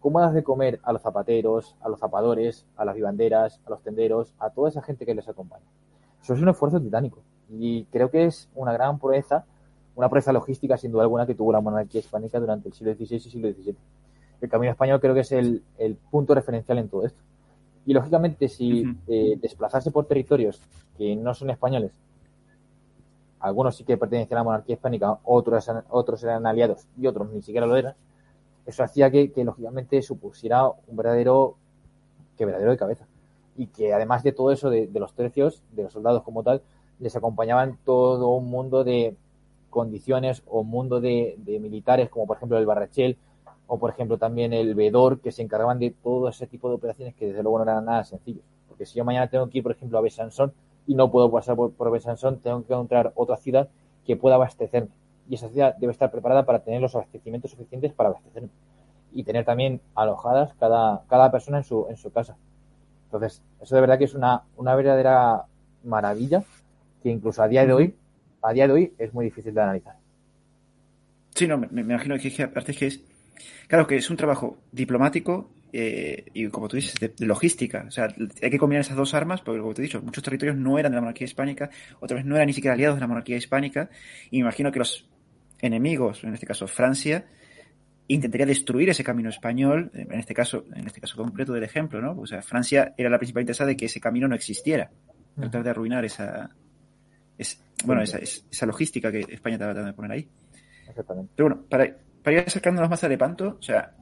[0.00, 3.82] ¿Cómo das de comer a los zapateros, a los zapadores, a las vivanderas, a los
[3.82, 5.66] tenderos, a toda esa gente que les acompaña?
[6.22, 7.18] Eso es un esfuerzo titánico
[7.50, 9.44] y creo que es una gran proeza,
[9.94, 13.16] una proeza logística sin duda alguna que tuvo la monarquía hispánica durante el siglo XVI
[13.16, 13.76] y siglo XVII.
[14.40, 15.62] El camino español creo que es el,
[16.10, 17.20] punto referencial en todo esto.
[17.84, 20.58] Y lógicamente, si eh, desplazarse por territorios
[20.96, 21.92] que no son españoles
[23.44, 27.42] algunos sí que pertenecían a la monarquía hispánica, otros, otros eran aliados y otros ni
[27.42, 27.94] siquiera lo eran,
[28.64, 31.56] eso hacía que, lógicamente supusiera un verdadero
[32.38, 33.06] quebradero de cabeza.
[33.56, 36.62] Y que además de todo eso, de, los tercios, de los soldados como tal,
[36.98, 39.14] les acompañaban todo un mundo de
[39.68, 43.18] condiciones o un mundo de, militares, como por ejemplo el Barrachel,
[43.66, 47.14] o por ejemplo también el Vedor, que se encargaban de todo ese tipo de operaciones
[47.14, 48.44] que desde luego no eran nada sencillos.
[48.68, 50.54] Porque si yo mañana tengo que ir, por ejemplo, a Besançon,
[50.86, 53.68] y no puedo pasar por, por Besançon, tengo que encontrar otra ciudad
[54.06, 54.90] que pueda abastecerme.
[55.28, 58.50] Y esa ciudad debe estar preparada para tener los abastecimientos suficientes para abastecerme.
[59.12, 62.36] Y tener también alojadas cada, cada persona en su, en su casa.
[63.06, 65.44] Entonces, eso de verdad que es una, una verdadera
[65.84, 66.44] maravilla
[67.02, 67.94] que incluso a día de hoy,
[68.42, 69.96] a día de hoy es muy difícil de analizar.
[71.34, 73.00] Sí, no, me, imagino que, es,
[73.68, 77.84] claro que es un trabajo diplomático eh, y como tú dices, de, logística.
[77.88, 78.06] O sea,
[78.40, 80.92] hay que combinar esas dos armas porque, como te he dicho, muchos territorios no eran
[80.92, 83.90] de la monarquía hispánica, otros no eran ni siquiera aliados de la monarquía hispánica,
[84.30, 85.08] y me imagino que los
[85.58, 87.26] enemigos, en este caso Francia,
[88.06, 92.20] intentaría destruir ese camino español, en este caso, en este caso concreto del ejemplo, ¿no?
[92.20, 94.92] O sea, Francia era la principal interesada de que ese camino no existiera,
[95.34, 96.50] tratar de arruinar esa,
[97.84, 100.28] bueno, esa, esa, logística que España estaba tratando de poner ahí.
[100.88, 101.32] Exactamente.
[101.34, 103.92] Pero bueno, para, para ir acercándonos más a Lepanto, o sea,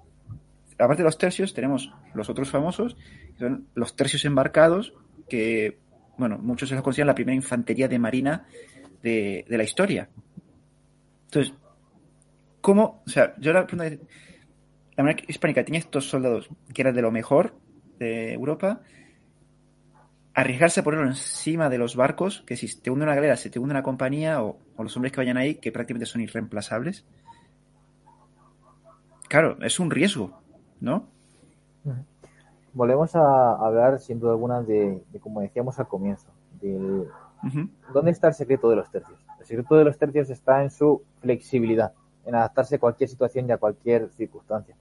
[0.85, 2.97] aparte de los tercios, tenemos los otros famosos,
[3.35, 4.95] que son los tercios embarcados,
[5.29, 5.79] que,
[6.19, 8.47] bueno, muchos se los consideran la primera infantería de marina
[9.03, 10.09] de, la historia.
[11.25, 11.55] Entonces,
[12.61, 13.03] ¿cómo?
[13.07, 14.05] O sea, yo la pregunta
[14.97, 17.57] la monarquía hispánica tenía estos soldados que eran de lo mejor
[17.99, 18.83] de Europa,
[20.35, 23.59] arriesgarse a ponerlo encima de los barcos, que si te hunde una galera, se te
[23.59, 27.05] hunde una compañía, o, los hombres que vayan ahí, que prácticamente son irreemplazables.
[29.29, 30.42] Claro, es un riesgo,
[30.83, 31.05] ¿no?
[32.75, 36.29] Volvemos a hablar, sin duda alguna, de, como decíamos al comienzo,
[36.61, 37.07] de
[37.93, 39.19] dónde está el secreto de los tercios.
[39.39, 41.93] El secreto de los tercios está en su flexibilidad,
[42.27, 44.75] en adaptarse a cualquier situación y a cualquier circunstancia.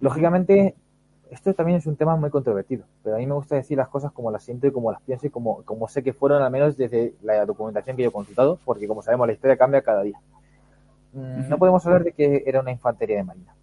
[0.00, 0.74] Lógicamente,
[1.30, 4.12] esto también es un tema muy controvertido, pero a mí me gusta decir las cosas
[4.12, 6.76] como las siento y como las pienso y como, como sé que fueron, al menos
[6.76, 10.20] desde la documentación que yo he consultado, porque como sabemos, la historia cambia cada día.
[11.12, 13.54] Mm, no podemos hablar de que era una infantería de marina.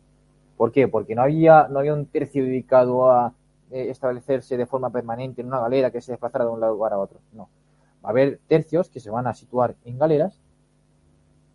[0.57, 0.87] ¿Por qué?
[0.87, 3.33] Porque no había, no había un tercio dedicado a
[3.71, 6.97] eh, establecerse de forma permanente en una galera que se desplazara de un lugar a
[6.97, 7.19] otro.
[7.33, 7.49] No.
[8.03, 10.39] Va a haber tercios que se van a situar en galeras,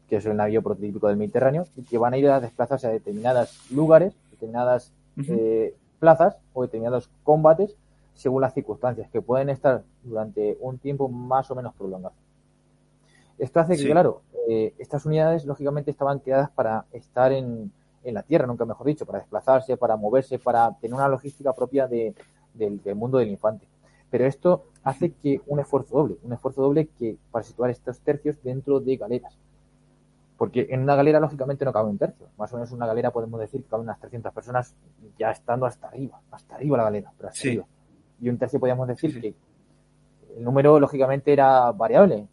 [0.09, 2.91] que es el navío prototípico del Mediterráneo, y que van a ir a desplazarse a
[2.91, 7.77] determinados lugares, determinadas eh, plazas o determinados combates
[8.15, 12.15] según las circunstancias, que pueden estar durante un tiempo más o menos prolongado.
[13.39, 17.73] Esto hace que, claro, eh, estas unidades lógicamente estaban creadas para estar en,
[18.05, 21.87] en, la tierra, nunca mejor dicho, para desplazarse, para moverse, para tener una logística propia
[21.87, 22.15] de,
[22.55, 23.67] del, mundo del infante.
[24.11, 28.43] Pero esto hace que un esfuerzo doble, un esfuerzo doble que para situar estos tercios
[28.43, 29.39] dentro de galeras.
[30.37, 32.27] Porque en una galera, lógicamente, no cabe un tercio.
[32.37, 34.75] Más o menos una galera podemos decir que cabe unas 300 personas
[35.19, 37.67] ya estando hasta arriba, hasta arriba la galera, pero hasta arriba.
[38.21, 39.35] Y un tercio podríamos decir que
[40.37, 42.27] el número, lógicamente, era variable.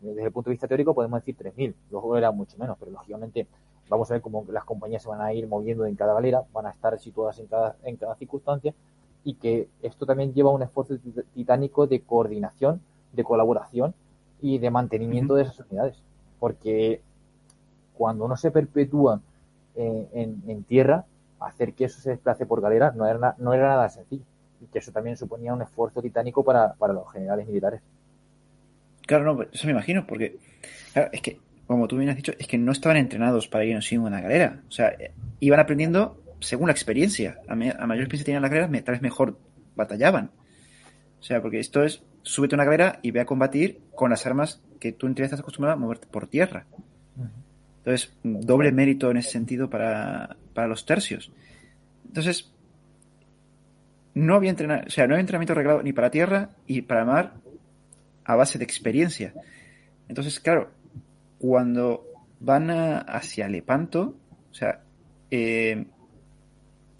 [0.00, 3.46] Desde el punto de vista teórico podemos decir 3.000, luego era mucho menos, pero lógicamente
[3.88, 6.66] vamos a ver cómo las compañías se van a ir moviendo en cada galera, van
[6.66, 8.74] a estar situadas en cada, en cada circunstancia
[9.24, 10.96] y que esto también lleva un esfuerzo
[11.34, 12.80] titánico de coordinación,
[13.12, 13.94] de colaboración
[14.40, 15.96] y de mantenimiento de esas unidades.
[16.40, 17.00] Porque
[17.94, 19.20] cuando uno se perpetúa
[19.74, 21.04] en, tierra,
[21.40, 24.24] hacer que eso se desplace por galera no era, no era nada sencillo.
[24.60, 27.80] Y que eso también suponía un esfuerzo titánico para, los generales militares.
[29.06, 30.38] Claro, no, eso me imagino, porque
[30.94, 31.40] es que,
[31.72, 34.60] como tú bien has dicho, es que no estaban entrenados para ir en una galera.
[34.68, 34.94] O sea,
[35.40, 37.38] iban aprendiendo según la experiencia.
[37.48, 39.38] A, mayor experiencia tenían las galeras, tal vez mejor
[39.74, 40.30] batallaban.
[41.20, 44.26] O sea, porque esto es, súbete a una galera y ve a combatir con las
[44.26, 46.66] armas que tú en teoría estás acostumbrado a moverte por tierra.
[47.78, 51.32] Entonces, doble mérito en ese sentido para, los tercios.
[52.06, 52.52] Entonces,
[54.14, 57.32] no había, entrenado, o sea, no había entrenamiento arreglado ni para tierra y para mar
[58.24, 59.32] a base de experiencia.
[60.08, 60.70] Entonces, claro,
[61.42, 62.06] cuando
[62.38, 64.16] van hacia Lepanto,
[64.48, 64.84] o sea,
[65.28, 65.86] eh,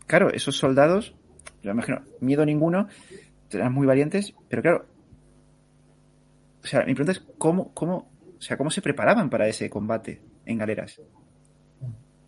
[0.09, 1.15] claro, esos soldados,
[1.63, 2.89] yo imagino, miedo ninguno,
[3.53, 4.87] eran muy valientes, pero claro,
[6.61, 10.21] o sea, mi pregunta es cómo, cómo, o sea, cómo se preparaban para ese combate
[10.45, 11.01] en galeras.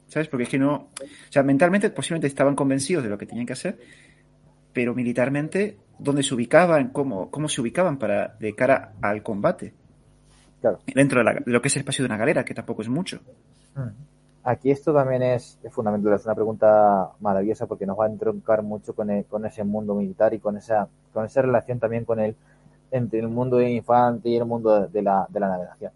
[0.06, 0.28] ¿Sabes?
[0.28, 0.74] Porque es que no.
[0.74, 3.80] O sea, mentalmente posiblemente estaban convencidos de lo que tenían que hacer,
[4.72, 6.90] pero militarmente, ¿dónde se ubicaban?
[6.90, 9.74] ¿Cómo, cómo se ubicaban para de cara al combate?
[10.64, 10.78] Claro.
[10.94, 13.20] Dentro de, lo que es el espacio de una galera, que tampoco es mucho.
[13.74, 13.88] Mm.
[14.44, 18.94] Aquí esto también es, fundamental, es una pregunta maravillosa porque nos va a entroncar mucho
[18.94, 22.34] con, con ese mundo militar y con esa, con esa relación también con el,
[22.90, 25.92] entre el mundo infante y el mundo de la, de la navegación.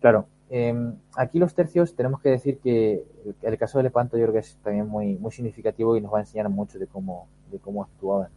[0.00, 3.04] Claro, Em, aquí los tercios tenemos que decir que
[3.42, 6.18] el, caso de Lepanto yo creo que es también muy, muy significativo y nos va
[6.18, 8.30] a enseñar mucho de cómo, de cómo actuaban.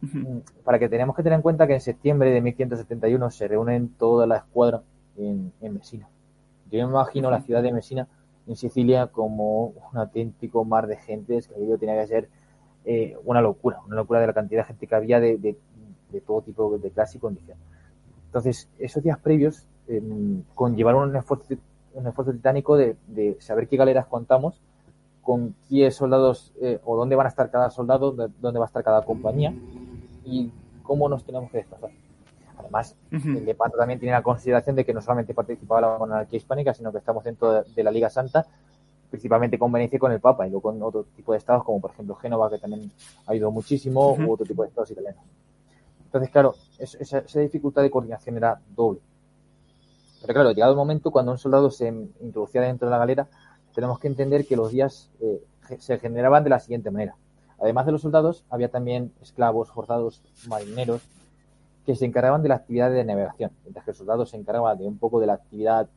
[0.00, 3.90] Mm, para que tenemos que tener en cuenta que en septiembre de 1171 se reúnen
[3.98, 4.82] toda la escuadra
[5.16, 6.08] en, en Mesina.
[6.70, 8.08] Yo me imagino la ciudad de Mesina
[8.46, 12.28] en Sicilia como un auténtico mar de gente, que aquello tenía que ser
[12.84, 15.58] eh, una locura, una locura de la cantidad de gente que había de, de,
[16.10, 17.58] de todo tipo de clase y condición.
[18.26, 19.66] Entonces, esos días previos
[20.54, 21.54] conllevaron un esfuerzo,
[21.94, 22.96] un esfuerzo titánico de,
[23.40, 24.60] saber qué galeras contamos,
[25.20, 28.84] con qué soldados eh, o dónde van a estar cada soldado, dónde va a estar
[28.84, 29.52] cada compañía
[30.24, 30.52] y
[30.82, 31.90] cómo nos tenemos que desplazar.
[32.58, 36.74] Además, el Lepanto también tiene la consideración de que no solamente participaba la monarquía hispánica,
[36.74, 38.46] sino que estamos dentro de, la Liga Santa
[39.08, 41.80] principalmente con Venecia y con el Papa, y luego con otro tipo de estados, como
[41.80, 42.92] por ejemplo Génova, que también
[43.26, 45.24] ha ido muchísimo, u otro tipo de estados italianos.
[46.04, 49.00] Entonces, claro, esa, esa, dificultad de coordinación era doble.
[50.20, 53.26] Pero claro, llegado el momento, cuando un soldado se introducía dentro de la galera,
[53.74, 55.42] tenemos que entender que los días eh,
[55.78, 57.16] se generaban de la siguiente manera.
[57.60, 61.02] Además de los soldados, había también esclavos, forzados, marineros,
[61.84, 64.86] que se encargaban de la actividad de navegación, mientras que el soldado se encargaba de
[64.86, 65.88] un poco de la actividad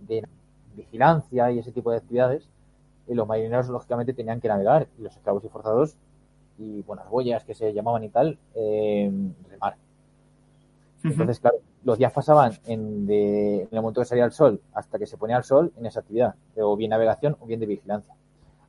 [0.00, 0.26] de
[0.74, 2.48] vigilancia y ese tipo de actividades,
[3.06, 5.96] y los marineros lógicamente tenían que navegar, y los esclavos y forzados
[6.58, 9.10] y buenas boyas que se llamaban y tal, eh,
[9.50, 9.76] remar.
[11.02, 14.98] Entonces, claro, los días pasaban en, de, en el momento que salía el sol hasta
[14.98, 18.14] que se ponía el sol en esa actividad, o bien navegación o bien de vigilancia.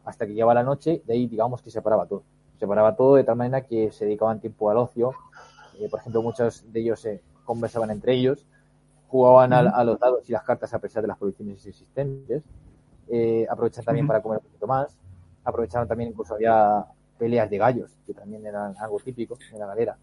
[0.06, 2.24] Hasta que llegaba la noche, de ahí digamos que se paraba todo.
[2.62, 5.14] Se paraba todo de tal manera que se dedicaban tiempo al ocio.
[5.80, 8.46] Eh, por ejemplo, muchos de ellos se conversaban entre ellos,
[9.08, 12.44] jugaban a, los dados y las cartas a pesar de las prohibiciones existentes,
[13.10, 14.96] eh, aprovechaban también para comer un poquito más,
[15.44, 16.86] aprovechaban también incluso había
[17.18, 19.98] peleas de gallos, que también eran algo típico en la galera.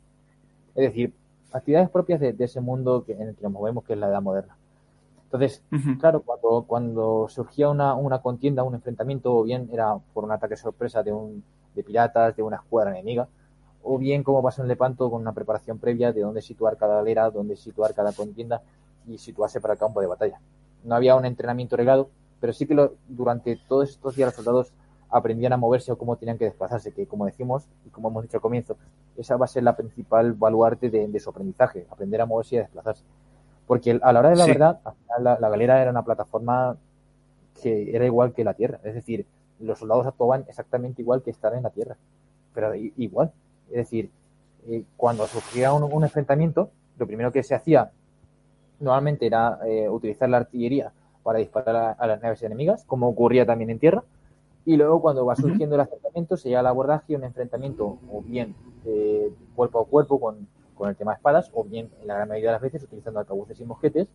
[0.75, 1.15] Es decir,
[1.53, 4.21] actividades propias de, ese mundo que, en el que nos movemos, que es la edad
[4.21, 4.57] moderna.
[5.27, 5.63] Entonces,
[6.01, 10.57] claro, cuando, cuando surgía una, una, contienda, un enfrentamiento, o bien era por un ataque
[10.57, 11.45] sorpresa de, un,
[11.79, 13.29] de piratas, de una escuadra enemiga,
[13.83, 17.31] o bien como pasó en Lepanto con una preparación previa de dónde situar cada galera,
[17.31, 18.61] dónde situar cada contienda
[19.07, 20.41] y situarse para el campo de batalla.
[20.85, 22.11] No había un entrenamiento reglado,
[22.41, 24.73] pero sí que lo, durante todos estos días los soldados
[25.11, 28.37] aprendían a moverse o cómo tenían que desplazarse, que como decimos y como hemos dicho
[28.37, 28.77] al comienzo,
[29.17, 32.63] esa va a ser la principal baluarte de, su aprendizaje, aprender a moverse y a
[32.63, 33.05] desplazarse.
[33.67, 34.81] Porque a la hora de la verdad,
[35.21, 36.77] la, galera era una plataforma
[37.63, 39.27] que era igual que la Tierra, es decir,
[39.61, 41.97] los soldados actuaban exactamente igual que estar en la Tierra,
[42.55, 43.33] pero igual.
[43.71, 44.11] Es decir,
[44.67, 47.91] eh, cuando surgía un, enfrentamiento, lo primero que se hacía
[48.81, 50.93] normalmente era eh, utilizar la artillería
[51.23, 54.05] para disparar a, las naves enemigas, como ocurría también en tierra,
[54.65, 58.55] y luego cuando va surgiendo el enfrentamiento se llega al abordaje, un enfrentamiento o bien
[58.85, 62.29] eh, cuerpo a cuerpo con, con, el tema de espadas, o bien en la gran
[62.29, 64.09] mayoría de las veces utilizando arcabuces y mosquetes,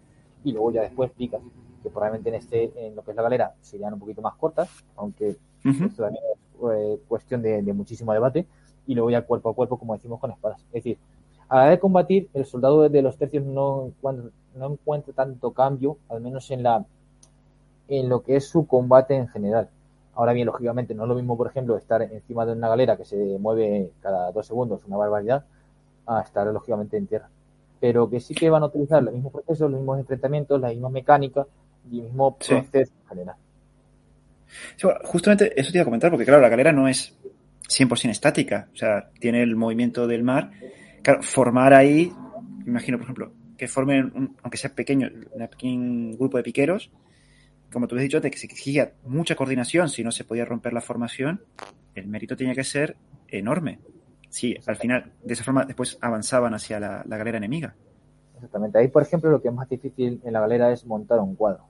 [0.43, 1.41] y luego ya después picas,
[1.81, 4.69] que probablemente en este, en lo que es la galera, serían un poquito más cortas,
[4.95, 6.39] aunque esto también es
[6.71, 8.45] eh, cuestión de, muchísimo debate,
[8.87, 10.61] y luego ya cuerpo a cuerpo, como decimos, con espadas.
[10.67, 10.97] Es decir,
[11.49, 15.51] a la hora de combatir, el soldado de los tercios no encuentra, no encuentra tanto
[15.51, 16.85] cambio, al menos en la
[17.87, 19.69] en lo que es su combate en general.
[20.15, 23.05] Ahora bien, lógicamente, no es lo mismo, por ejemplo, estar encima de una galera que
[23.05, 25.45] se mueve cada dos segundos, una barbaridad,
[26.05, 27.29] a estar, lógicamente, en tierra.
[27.83, 30.87] Pero que sí que van a utilizar los mismos procesos, los mismos enfrentamientos, la misma
[30.87, 31.45] mecánica
[31.91, 33.35] y el mismo proceso en general.
[35.03, 37.13] justamente eso te iba a comentar, porque claro, la galera no es
[37.67, 40.51] 100% estática, o sea, tiene el movimiento del mar.
[41.01, 42.09] Claro, formar ahí,
[42.65, 46.89] imagino, por ejemplo, que formen, aunque sea pequeño, un pequeño grupo de piqueros,
[47.69, 50.71] como tú has dicho, de que se exigía mucha coordinación si no se podía romper
[50.71, 51.41] la formación,
[51.95, 52.95] el mérito tenía que ser
[53.27, 53.79] enorme.
[54.33, 57.75] Sí, al final, de esa forma, después avanzaban hacia la, galera enemiga.
[58.33, 58.79] Exactamente.
[58.79, 61.65] Ahí, por ejemplo, lo que es más difícil en la galera es montar un cuadro.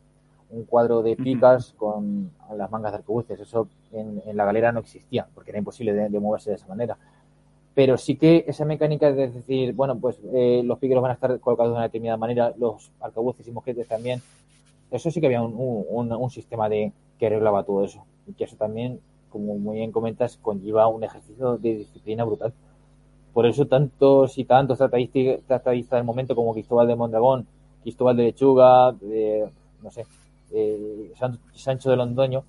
[0.49, 3.37] Un cuadro de picas con las mangas de arcabuces.
[3.37, 6.97] Eso en, la galera no existía, porque era imposible de, moverse de esa manera.
[7.75, 11.37] Pero sí que esa mecánica de decir, bueno, pues eh, los piqueros van a estar
[11.41, 14.21] colocados de una determinada manera, los arcabuces y mosquetes también,
[14.89, 18.05] eso sí que había un, sistema de que arreglaba todo eso.
[18.25, 19.01] Y que eso también,
[19.33, 22.53] como muy bien comentas, conlleva un ejercicio de disciplina brutal.
[23.33, 27.47] Por eso tantos y tantos tratadistas del momento como Cristóbal de Mondragón,
[27.81, 29.49] Cristóbal de Lechuga, de,
[29.81, 30.05] no sé,
[30.51, 31.11] eh,
[31.53, 32.43] Sancho de Londoño,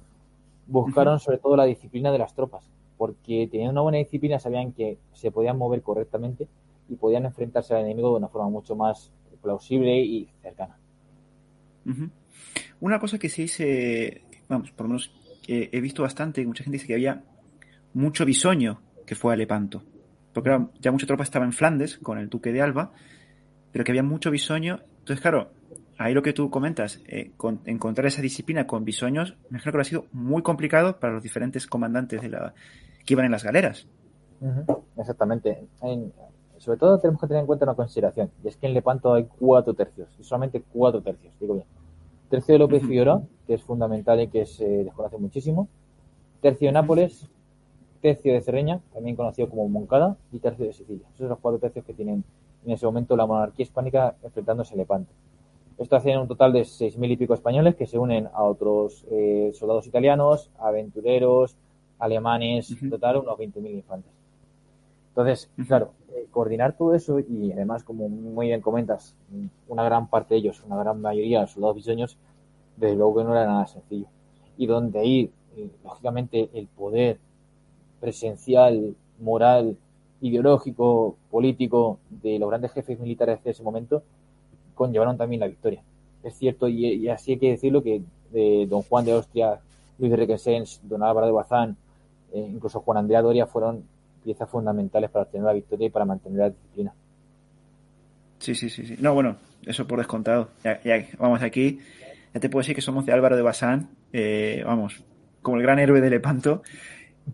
[0.67, 2.69] buscaron sobre todo la disciplina de las tropas,
[2.99, 6.47] porque tenían una buena disciplina, sabían que se podían mover correctamente
[6.91, 10.77] y podían enfrentarse al enemigo de una forma mucho más plausible y cercana.
[12.81, 15.11] Una cosa que se dice, vamos, por lo menos
[15.47, 17.23] he visto bastante, mucha gente dice que había
[17.93, 19.83] mucho bisoño que fue a Lepanto.
[20.33, 22.93] Porque ya mucha tropa estaba en Flandes con el duque de Alba,
[23.73, 24.81] pero que había mucho bisoño.
[24.99, 25.51] Entonces, claro,
[25.99, 27.33] ahí lo que tú comentas, eh,
[27.67, 31.67] encontrar esa disciplina con bisoños, me imagino que ha sido muy complicado para los diferentes
[31.67, 32.55] comandantes de la,
[33.05, 33.87] que iban en las galeras.
[34.97, 35.67] Exactamente.
[36.59, 39.27] sobre todo tenemos que tener en cuenta una consideración, y es que en Lepanto hay
[39.27, 41.67] cuatro tercios, solamente cuatro tercios, digo bien.
[42.35, 45.69] Tercio de López Figueroa, que es fundamental y que se desconoce muchísimo.
[46.41, 47.29] Tercio de Nápoles,
[48.03, 51.07] tercio de Cerreña, también conocido como Moncada, y tercio de Sicilia.
[51.07, 52.25] Esos son los cuatro tercios que tienen
[52.67, 55.13] en ese momento la monarquía hispánica enfrentándose a Lepanto.
[55.79, 59.07] Esto hace un total de seis mil y pico españoles que se unen a otros
[59.13, 61.57] eh, soldados italianos, aventureros,
[62.01, 64.14] alemanes, en total unos 20.000 infantes.
[65.15, 69.15] Entonces, claro, eh, coordinar todo eso y además, como muy bien comentas,
[69.69, 72.19] una gran parte de ellos, una gran mayoría de soldados diseños,
[72.77, 74.07] desde luego que no era nada sencillo.
[74.57, 77.19] Y donde ahí eh, lógicamente, el poder
[78.01, 79.77] presencial, moral,
[80.21, 84.03] ideológico, político de los grandes jefes militares de ese momento
[84.75, 85.83] conllevaron también la victoria.
[86.23, 88.03] Es cierto, y, así hay que decirlo, que
[88.67, 89.61] don Juan de Austria,
[89.99, 91.77] Luis de Requesens, don Álvaro de Bazán,
[92.33, 93.85] eh, incluso Juan Andrea Doria fueron
[94.25, 96.95] piezas fundamentales para obtener la victoria y para mantener la disciplina.
[98.39, 98.97] Sí, sí, sí, sí.
[99.01, 100.51] No, bueno, eso por descontado.
[100.63, 100.81] Ya,
[101.19, 101.79] vamos aquí.
[102.33, 105.05] Ya te puedo decir que somos de Álvaro de Bazán, eh, vamos,
[105.41, 106.63] como el gran héroe de Lepanto.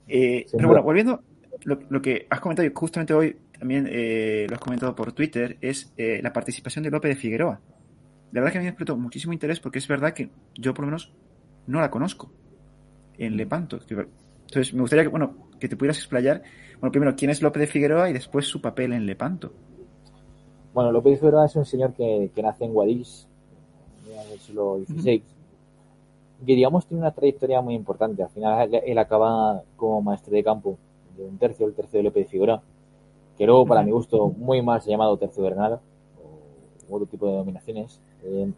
[0.07, 1.23] Eh, pero bueno, volviendo
[1.65, 6.33] lo, que has comentado justamente hoy, también eh, lo has comentado por Twitter, es la
[6.33, 7.61] participación de López de Figueroa.
[8.33, 10.85] La verdad que a mí me despertó muchísimo interés porque es verdad que yo por
[10.85, 11.13] lo menos
[11.67, 12.31] no la conozco
[13.19, 13.81] en Lepanto.
[14.51, 16.43] Entonces me gustaría que, bueno, que te pudieras explayar,
[16.81, 19.53] bueno, primero, quién es López de Figueroa y después su papel en Lepanto.
[20.75, 23.29] Bueno, López de Figueroa es un señor que, nace en Guadix
[24.13, 25.23] en el siglo XVI,
[26.45, 28.25] que digamos tiene una trayectoria muy importante.
[28.25, 30.79] Al final él acaba como maestro de campo
[31.17, 32.61] de un tercio, el tercio de López de Figueroa,
[33.39, 35.81] que luego para mi gusto muy mal se ha llamado tercio de Granada,
[36.89, 38.01] o otro tipo de denominaciones.
[38.25, 38.51] Eh,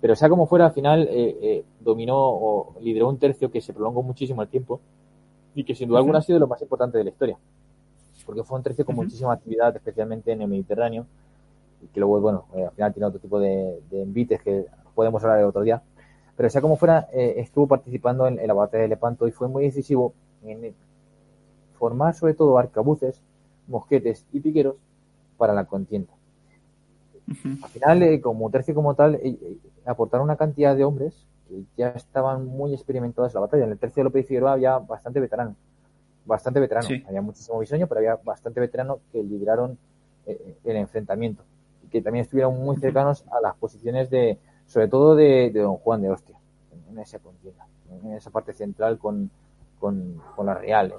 [0.00, 3.72] pero sea como fuera, al final eh, eh, dominó o lideró un tercio que se
[3.72, 4.80] prolongó muchísimo el tiempo
[5.54, 7.36] y que sin duda alguna ha sido lo más importante de la historia.
[8.24, 11.06] Porque fue un tercio con muchísima actividad, especialmente en el Mediterráneo,
[11.82, 15.40] y que luego, bueno, eh, al final tiene otro tipo de, envites que podemos hablar
[15.40, 15.82] el otro día.
[16.36, 20.14] Pero sea como fuera, estuvo participando en, la batalla de Lepanto y fue muy decisivo
[20.42, 20.74] en
[21.78, 23.20] formar sobre todo arcabuces,
[23.68, 24.76] mosquetes y piqueros
[25.36, 26.14] para la contienda.
[27.28, 29.20] Al final, como tercio como tal,
[29.86, 31.26] aportaron una cantidad de hombres
[31.76, 33.64] ya estaban muy experimentados en la batalla.
[33.64, 35.56] En el tercio de López Figueroa había bastante veterano,
[36.24, 36.88] bastante veterano.
[37.06, 39.78] Había muchísimo bisoño, pero había bastante veterano que lideraron
[40.26, 41.42] eh, el enfrentamiento
[41.84, 46.02] y que también estuvieron muy cercanos a las posiciones de, sobre todo de, don Juan
[46.02, 46.36] de Ostia,
[46.88, 49.30] en, esa contienda, en esa parte central con,
[49.78, 50.94] con, la Real.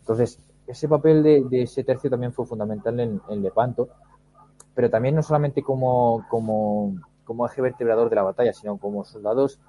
[0.00, 3.88] Entonces, ese papel de, ese tercio también fue fundamental en, en Lepanto,
[4.74, 6.96] pero también no solamente como, como
[7.26, 9.60] como eje vertebrador de la batalla, sino como soldados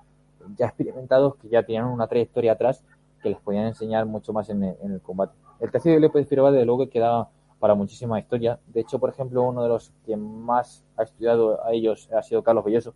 [0.56, 2.84] ya experimentados que ya tenían una trayectoria atrás
[3.22, 5.34] que les podían enseñar mucho más en el, combate.
[5.60, 7.28] El tercio de López Figueroa, desde luego, que queda
[7.60, 8.60] para muchísima historia.
[8.68, 12.44] De hecho, por ejemplo, uno de los que más ha estudiado a ellos ha sido
[12.44, 12.94] Carlos Belloso.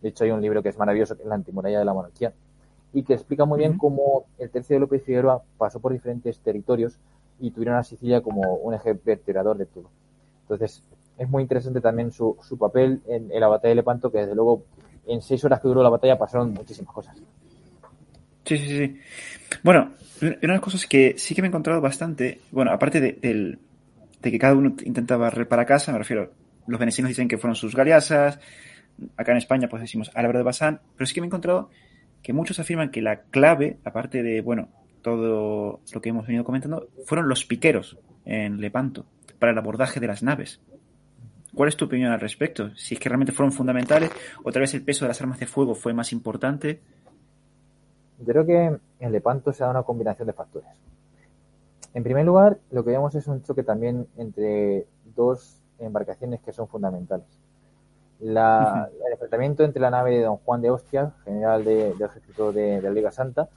[0.00, 2.32] De hecho, hay un libro que es maravilloso, que es La antimuralla de la monarquía,
[2.92, 6.98] y que explica muy bien cómo el tercio de López Figueroa pasó por diferentes territorios
[7.40, 9.90] y tuvieron a Sicilia como un eje vertebrador de todo.
[10.42, 10.84] Entonces,
[11.18, 14.64] es muy interesante también su, su papel en, la batalla de Lepanto, que desde luego
[15.06, 17.16] en seis horas que duró la batalla pasaron muchísimas cosas.
[18.44, 19.00] Sí, sí, sí.
[19.62, 23.58] Bueno, una de las cosas que sí que me he encontrado bastante, bueno, aparte de,
[24.22, 26.32] de que cada uno intentaba barrer para casa, me refiero,
[26.66, 28.38] los venecianos dicen que fueron sus galeasas,
[29.16, 31.70] acá en España pues decimos Álvaro de Bazán, pero sí que me he encontrado
[32.22, 34.68] que muchos afirman que la clave, aparte de, bueno,
[35.02, 39.06] todo lo que hemos venido comentando, fueron los piqueros en Lepanto
[39.38, 40.60] para el abordaje de las naves.
[41.56, 42.68] ¿Cuál es tu opinión al respecto?
[42.76, 44.10] Si es que realmente fueron fundamentales,
[44.44, 46.82] o tal vez el peso de las armas de fuego fue más importante.
[48.18, 50.68] Yo creo que en Lepanto se da una combinación de factores.
[51.94, 56.68] En primer lugar, lo que vemos es un choque también entre dos embarcaciones que son
[56.68, 57.26] fundamentales.
[58.20, 58.36] el
[59.12, 63.10] enfrentamiento entre la nave de Don Juan de Ostia, general del ejército de, la Liga
[63.10, 63.48] Santa,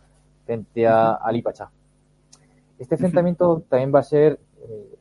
[0.46, 1.70] frente a Ali Pachá.
[2.78, 4.99] Este enfrentamiento también va a ser eh,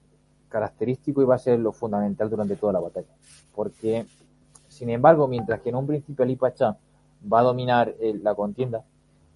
[0.48, 3.08] característico y va a ser lo fundamental durante toda la batalla.
[3.54, 4.06] Porque,
[4.68, 6.76] sin embargo, mientras que en un principio Ali Pachá
[7.30, 8.84] va a dominar eh, la contienda,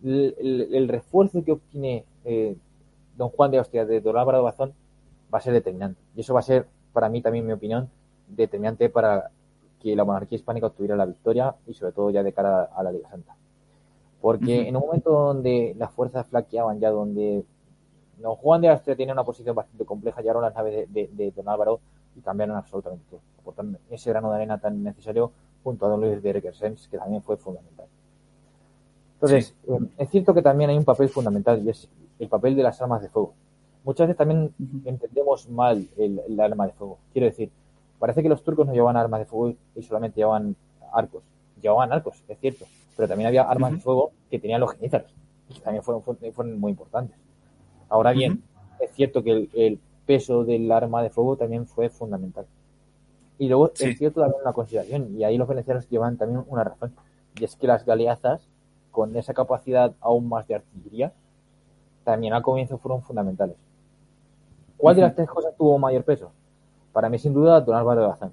[0.03, 2.57] el, refuerzo que obtiene eh,
[3.17, 4.75] don Juan de Austria de Don Álvaro Bazón
[5.33, 6.01] va a ser determinante.
[6.17, 7.89] Y eso va a ser, para mí también, mi opinión,
[8.29, 9.31] determinante para
[9.81, 12.93] que la monarquía hispánica obtuviera la victoria y sobre todo ya de cara a la
[12.93, 13.37] Liga Santa.
[14.21, 17.45] Porque en un momento donde las fuerzas flaqueaban ya, donde
[18.23, 21.81] Don Juan de Austria tiene una posición bastante compleja, llegaron las naves de, Don Álvaro
[22.17, 25.33] y cambiaron absolutamente todo, aportando ese grano de arena tan necesario
[25.65, 27.87] junto a Don Luis de Requesens, que también fue fundamental.
[29.15, 32.63] Entonces, eh, es cierto que también hay un papel fundamental y es el papel de
[32.63, 33.35] las armas de fuego.
[33.85, 34.55] Muchas veces también
[34.85, 36.99] entendemos mal el, arma de fuego.
[37.13, 37.51] Quiero decir,
[37.99, 40.55] parece que los turcos no llevaban armas de fuego y solamente llevaban
[40.93, 41.23] arcos.
[41.61, 42.67] Llevaban arcos, es cierto,
[42.97, 45.13] pero también había armas de fuego que tenían los genízaros,
[45.53, 47.22] que también fueron muy importantes.
[47.93, 48.43] Ahora bien,
[48.81, 52.47] es cierto que el, peso del arma de fuego también fue fundamental.
[53.39, 56.95] Y luego es cierto también una consideración, y ahí los venecianos llevan también una razón,
[57.39, 58.49] y es que las galeazas,
[58.91, 61.13] con esa capacidad aún más de artillería,
[62.03, 63.57] también al comienzo fueron fundamentales.
[64.79, 66.33] ¿Cuál de las tres cosas tuvo mayor peso?
[66.95, 68.33] Para mí, sin duda, Don Álvaro de Bazán.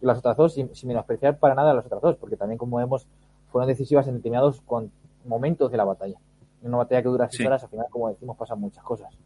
[0.00, 3.06] Y las otras dos, sin, menospreciar para nada las otras dos, porque también, como vemos,
[3.52, 4.62] fueron decisivas en determinados
[5.26, 6.16] momentos de la batalla.
[6.62, 9.16] En una batalla que dura seis horas, al final, como decimos, pasan muchas cosas.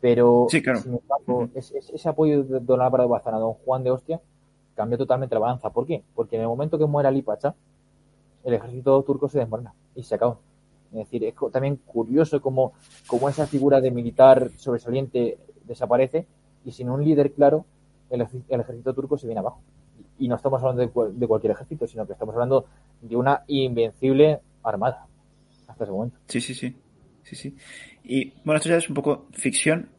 [0.00, 0.62] Pero, sin
[0.94, 4.20] embargo, ese, apoyo de Don Álvaro de Bazán a Don Juan de Ostia
[4.74, 5.70] cambió totalmente la balanza.
[5.70, 6.02] ¿Por qué?
[6.14, 7.54] Porque en el momento que muera Lipacha,
[8.44, 10.38] el ejército turco se desmorona y se acabó.
[10.92, 12.72] Es decir, es también curioso cómo,
[13.06, 16.26] cómo esa figura de militar sobresaliente desaparece
[16.64, 17.64] y sin un líder claro,
[18.10, 19.60] el, ejército turco se viene abajo.
[20.18, 20.82] Y no estamos hablando
[21.12, 22.66] de, cualquier ejército, sino que estamos hablando
[23.00, 25.06] de una invencible armada
[25.76, 26.18] hasta ese momento.
[26.26, 26.74] Sí, sí, sí.
[27.22, 27.56] sí, sí.
[28.02, 29.90] Y bueno, esto ya es un poco ficción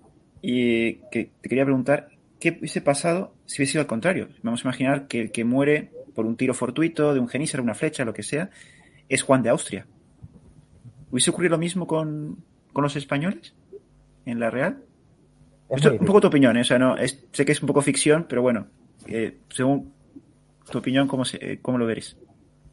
[0.41, 2.09] y que te quería preguntar,
[2.39, 4.29] ¿qué hubiese pasado si hubiese sido al contrario?
[4.41, 7.75] Vamos a imaginar que el que muere por un tiro fortuito, de un genízaro, una
[7.75, 8.49] flecha, lo que sea,
[9.07, 9.85] es Juan de Austria.
[11.11, 12.43] ¿Hubiese ocurrido lo mismo con,
[12.75, 13.53] los españoles
[14.25, 14.83] en la Real?
[15.69, 16.61] Es un poco tu opinión, ¿eh?
[16.61, 18.67] o sea, no, sé que es un poco ficción, pero bueno,
[19.05, 19.93] eh, según
[20.71, 22.17] tu opinión, ¿cómo, se, ¿cómo lo veréis?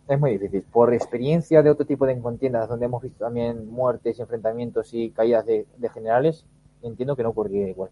[0.06, 0.62] Es muy difícil.
[0.62, 5.46] Por experiencia de otro tipo de contiendas donde hemos visto también muertes, enfrentamientos y caídas
[5.46, 6.44] de, generales,
[6.82, 7.90] entiendo que no ocurriría igual.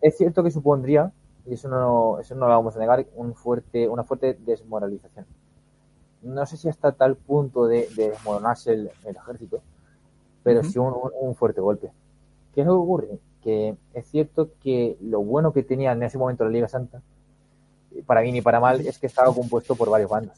[0.00, 1.12] Es cierto que supondría,
[1.46, 5.26] y eso no, eso no lo vamos a negar, un fuerte, una fuerte desmoralización
[6.24, 9.62] no sé si hasta tal punto de, desmoronarse el, ejército,
[10.42, 11.92] pero sí un, fuerte golpe.
[12.54, 13.18] ¿Qué es lo que ocurre?
[13.42, 17.02] Que es cierto que lo bueno que tenía en ese momento la Liga Santa,
[18.02, 20.36] para bien y para mal, es que estaba compuesto por varios bandos.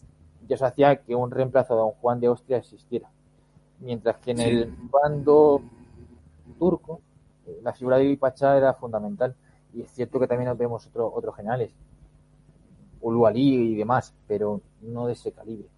[0.49, 3.11] Y eso hacía que un reemplazo de Don Juan de Austria existiera.
[3.81, 5.61] Mientras que en el bando
[6.59, 7.01] turco,
[7.47, 9.35] eh, la figura de Ipacha era fundamental.
[9.75, 11.71] Y es cierto que también vemos otro, otros generales,
[13.01, 15.69] Ulualí y demás, pero no de ese calibre.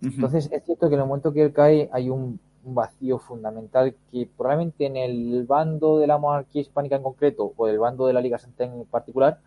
[0.00, 4.26] Entonces, es cierto que en el momento que él cae hay un, vacío fundamental que
[4.38, 8.22] probablemente en el bando de la monarquía hispánica en concreto o del bando de la
[8.22, 9.38] Liga Santa en particular,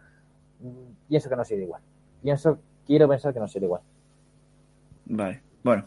[1.08, 1.82] pienso que no sería igual.
[2.22, 3.82] Pienso, quiero pensar que no sería igual.
[5.06, 5.86] Vale, bueno,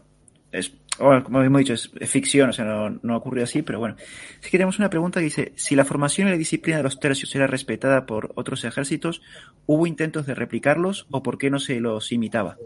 [0.52, 3.96] es, como hemos dicho, es, ficción, o sea, no, no ocurrió así, pero bueno.
[4.40, 7.00] Sí que tenemos una pregunta que dice, si la formación y la disciplina de los
[7.00, 9.22] tercios era respetada por otros ejércitos,
[9.66, 12.56] ¿hubo intentos de replicarlos o por qué no se los imitaba?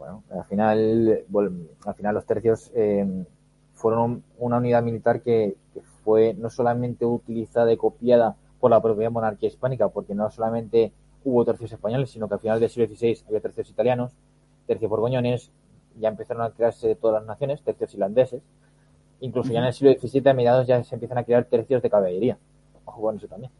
[0.00, 1.24] bueno, al final,
[1.84, 3.06] al final los tercios eh,
[3.74, 5.56] fueron una unidad militar que,
[6.02, 10.92] fue no solamente utilizada y copiada por la propia monarquía hispánica, porque no solamente
[11.24, 14.12] hubo tercios españoles, sino que al final del siglo XVI había tercios italianos,
[14.66, 15.50] tercios borgoñones,
[15.98, 18.42] ya empezaron a crearse todas las naciones, tercios irlandeses,
[19.20, 21.90] incluso ya en el siglo XVII a mediados ya se empiezan a crear tercios de
[21.90, 22.38] caballería.
[22.84, 23.52] Ojo con eso también.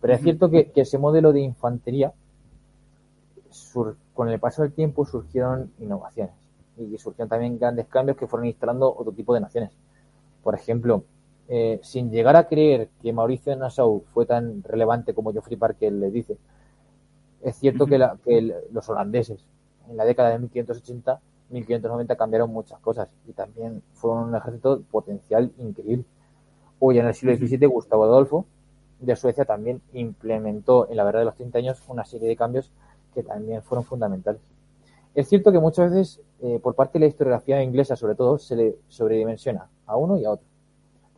[0.00, 2.12] Pero es cierto que, que ese modelo de infantería
[4.14, 6.34] con el paso del tiempo surgieron innovaciones
[6.76, 9.70] y surgieron también grandes cambios que fueron instalando otro tipo de naciones.
[10.42, 11.02] Por ejemplo,
[11.48, 16.10] eh, sin llegar a creer que Mauricio Nassau fue tan relevante como Geoffrey Parker le
[16.10, 16.36] dice,
[17.42, 17.98] es cierto que,
[18.70, 19.44] los holandeses
[19.88, 21.20] en la década de 1580,
[21.50, 26.04] 1590 cambiaron muchas cosas y también fueron un ejército potencial increíble.
[26.80, 28.44] Hoy en el siglo XVII, Gustavo Adolfo
[29.00, 32.72] de Suecia también implementó en la verdad de los 30 años una serie de cambios
[33.14, 34.40] que también fueron fundamentales.
[35.14, 38.54] Es cierto que muchas veces, eh, por parte de la historiografía inglesa sobre todo, se
[38.56, 40.46] le sobredimensiona a uno y a otro,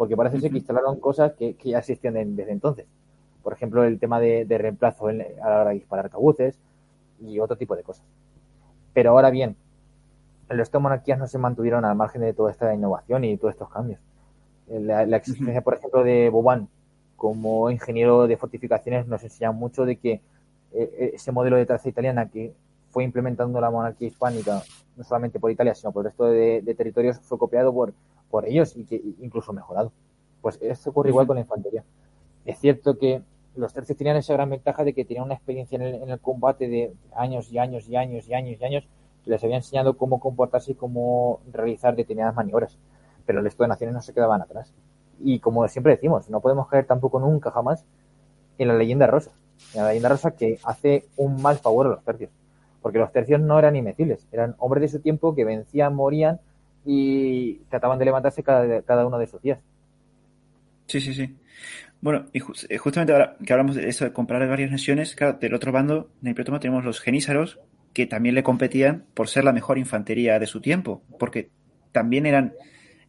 [0.01, 2.87] porque parece ser que instalaron cosas que, ya existían desde entonces.
[3.43, 6.59] Por ejemplo, el tema de, reemplazo a la hora de disparar cabuces
[7.21, 8.03] y otro tipo de cosas.
[8.95, 9.57] Pero ahora bien,
[10.49, 14.01] las monarquías no se mantuvieron al margen de toda esta innovación y todos estos cambios.
[14.71, 16.67] Eh, la, existencia, por ejemplo, de Boban
[17.15, 20.23] como ingeniero de fortificaciones nos enseña mucho de que eh,
[20.73, 22.55] eh, ese modelo de traza italiana que
[22.89, 24.63] fue implementando la monarquía hispánica,
[24.97, 27.93] no solamente por Italia, sino por el resto de, territorios, fue copiado por,
[28.31, 29.93] por ellos y que incluso mejorado.
[30.41, 31.85] Pues esto ocurre igual con la infantería.
[32.45, 33.23] Es cierto que
[33.57, 36.95] los tercios tenían esa gran ventaja de que tenían una experiencia en el, combate de
[37.15, 38.89] años y años y años y años y años
[39.25, 42.79] que les había enseñado cómo comportarse y cómo realizar determinadas maniobras.
[43.27, 44.73] Pero el resto de naciones no se quedaban atrás.
[45.19, 47.85] Y como siempre decimos, no podemos caer tampoco nunca jamás
[48.57, 49.33] en la leyenda rosa
[49.75, 52.31] en la leyenda rosa que hace un mal favor a los tercios.
[52.83, 56.41] Porque los tercios no eran invencibles, eran hombres de su tiempo que vencían, morían
[56.85, 59.59] y trataban de levantarse cada, cada uno de sus días.
[60.87, 61.37] Sí, sí, sí.
[62.01, 65.55] Bueno, y eh, justamente ahora que hablamos de eso de comprar varias naciones, claro, del
[65.55, 67.61] otro bando, en el Toma tenemos los genízaros,
[67.93, 71.51] que también le competían por ser la mejor infantería de su tiempo, porque
[71.93, 72.55] también eran,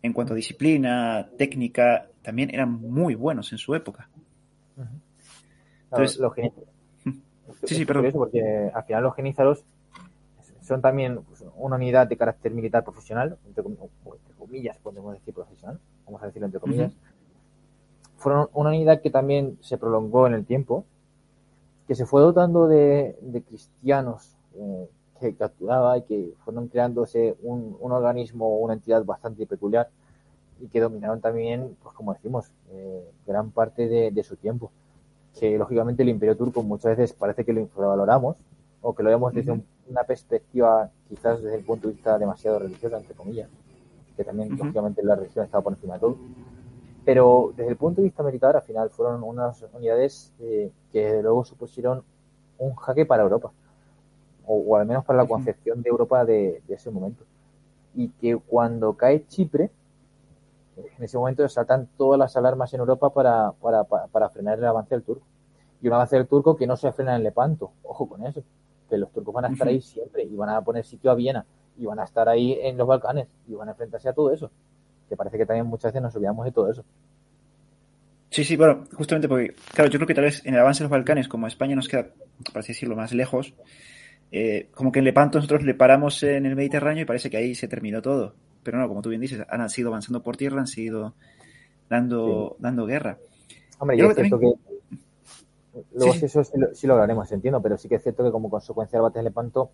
[0.02, 4.10] en cuanto a disciplina, técnica, también eran muy buenos en su época.
[5.86, 6.34] Entonces, los
[7.64, 8.12] sí, sí, perdón.
[8.12, 9.64] Porque al final los genízaros
[10.62, 13.64] son también pues, una unidad de carácter militar profesional, entre,
[14.38, 16.94] comillas, podemos decir profesional, vamos a decirlo entre comillas.
[18.18, 20.86] Fueron una unidad que también se prolongó en el tiempo,
[21.88, 23.16] que se fue dotando de,
[23.48, 24.90] cristianos eh,
[25.20, 29.90] que capturaba y que fueron creándose un, un organismo, una entidad bastante peculiar
[30.62, 34.72] y que dominaron también, pues como decimos, eh, gran parte de, su tiempo.
[35.40, 38.36] Que lógicamente el imperio turco muchas veces parece que lo infravaloramos
[38.82, 39.60] o que lo vemos desde
[39.92, 43.50] una perspectiva quizás desde el punto de vista demasiado religioso, entre comillas,
[44.16, 46.18] que también lógicamente la religión estaba por encima de todo.
[47.04, 51.44] Pero desde el punto de vista militar, al final fueron unas unidades eh, que luego
[51.44, 52.04] supusieron
[52.58, 53.52] un jaque para Europa,
[54.46, 57.24] o, al menos para la concepción de Europa de, ese momento.
[57.96, 59.72] Y que cuando cae Chipre,
[60.78, 64.96] en ese momento saltan todas las alarmas en Europa para, para, para, frenar el avance
[64.96, 65.26] del turco.
[65.82, 68.44] Y un avance del turco que no se frena en Lepanto, ojo con eso,
[68.92, 71.46] que los turcos van a estar ahí siempre y van a poner sitio a Viena
[71.78, 74.52] y van a estar ahí en los Balcanes y van a enfrentarse a todo eso.
[75.08, 76.84] Que parece que también muchas veces nos olvidamos de todo eso.
[78.30, 80.86] Sí, sí, bueno, justamente porque, claro, yo creo que tal vez en el avance de
[80.86, 82.08] los Balcanes, como España nos queda,
[82.52, 83.54] por así decirlo, más lejos,
[84.32, 87.56] eh, como que en Lepanto nosotros le paramos en el Mediterráneo y parece que ahí
[87.56, 88.36] se terminó todo.
[88.64, 91.14] Pero no, como tú bien dices, han sido avanzando por tierra, han sido
[91.90, 93.18] dando, dando guerra.
[93.80, 94.54] Hombre, yo es cierto que.
[95.94, 98.98] Luego, sí, eso sí lo, hablaremos, entiendo, pero sí que es cierto que como consecuencia
[98.98, 99.72] del batalla de Lepanto,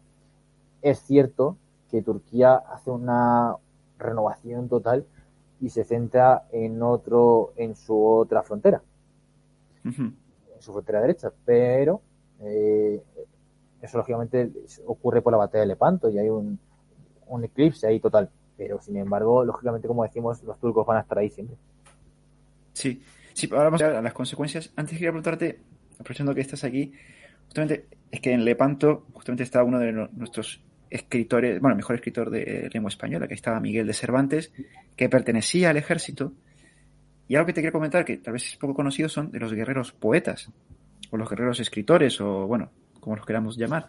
[0.81, 1.57] es cierto
[1.89, 3.55] que Turquía hace una
[3.97, 5.05] renovación total
[5.59, 8.81] y se centra en otro, en su otra frontera,
[9.83, 10.15] en
[10.59, 12.01] su frontera derecha, pero
[12.41, 13.01] eh,
[13.81, 14.51] eso lógicamente
[14.85, 16.59] ocurre por la batalla de Lepanto y hay un,
[17.25, 21.17] un eclipse ahí total, pero sin embargo, lógicamente como decimos, los turcos van a estar
[21.17, 21.57] ahí siempre.
[22.73, 23.01] Sí,
[23.33, 24.71] sí, ahora vamos a las consecuencias.
[24.75, 25.59] Antes quería preguntarte,
[25.99, 26.91] aprovechando que estás aquí,
[27.45, 32.69] justamente es que en Lepanto justamente está uno de nuestros escritores, bueno, mejor escritor de
[32.73, 34.51] lengua española, que estaba Miguel de Cervantes,
[34.95, 36.33] que pertenecía al ejército.
[37.27, 39.53] Y algo que te quiero comentar, que tal vez es poco conocido, son de los
[39.53, 40.49] guerreros poetas,
[41.11, 43.87] o los guerreros escritores, o bueno, como los queramos llamar.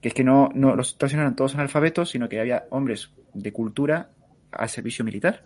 [0.00, 3.52] Que es que no, no los no eran todos analfabetos, sino que había hombres de
[3.52, 4.10] cultura
[4.52, 5.42] al servicio militar.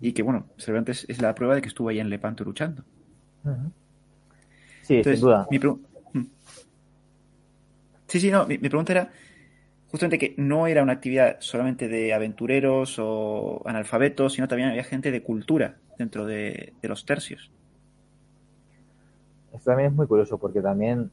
[0.00, 2.84] Y que, bueno, Cervantes es la prueba de que estuvo ahí en Lepanto luchando.
[4.90, 5.46] Sí, sin duda.
[6.12, 6.24] Hmm.
[8.08, 9.12] Sí, sí, no, mi pregunta era
[9.88, 15.12] justamente que no era una actividad solamente de aventureros o analfabetos, sino también había gente
[15.12, 17.52] de cultura dentro de, los tercios.
[19.52, 21.12] Esto también es muy curioso porque también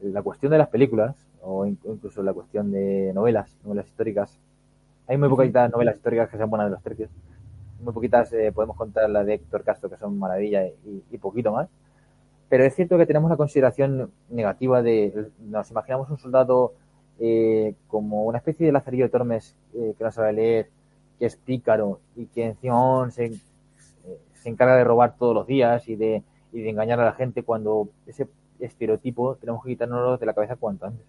[0.00, 4.38] la cuestión de las películas, o incluso la cuestión de novelas, novelas históricas,
[5.08, 7.10] hay muy poquitas novelas históricas que sean buenas de los tercios.
[7.80, 11.50] Muy poquitas eh, podemos contar la de Héctor Castro, que son maravilla y, y, poquito
[11.50, 11.68] más.
[12.52, 16.74] Pero es cierto que tenemos la consideración negativa de, nos imaginamos un soldado
[17.18, 20.68] eh, como una especie de Lazarillo de Tormes eh, que no sabe leer,
[21.18, 23.38] que es pícaro y que encima se, eh,
[24.34, 26.22] se encarga de robar todos los días y de,
[26.52, 28.28] y de engañar a la gente cuando ese
[28.60, 31.06] estereotipo tenemos que quitárnoslo de la cabeza cuanto antes.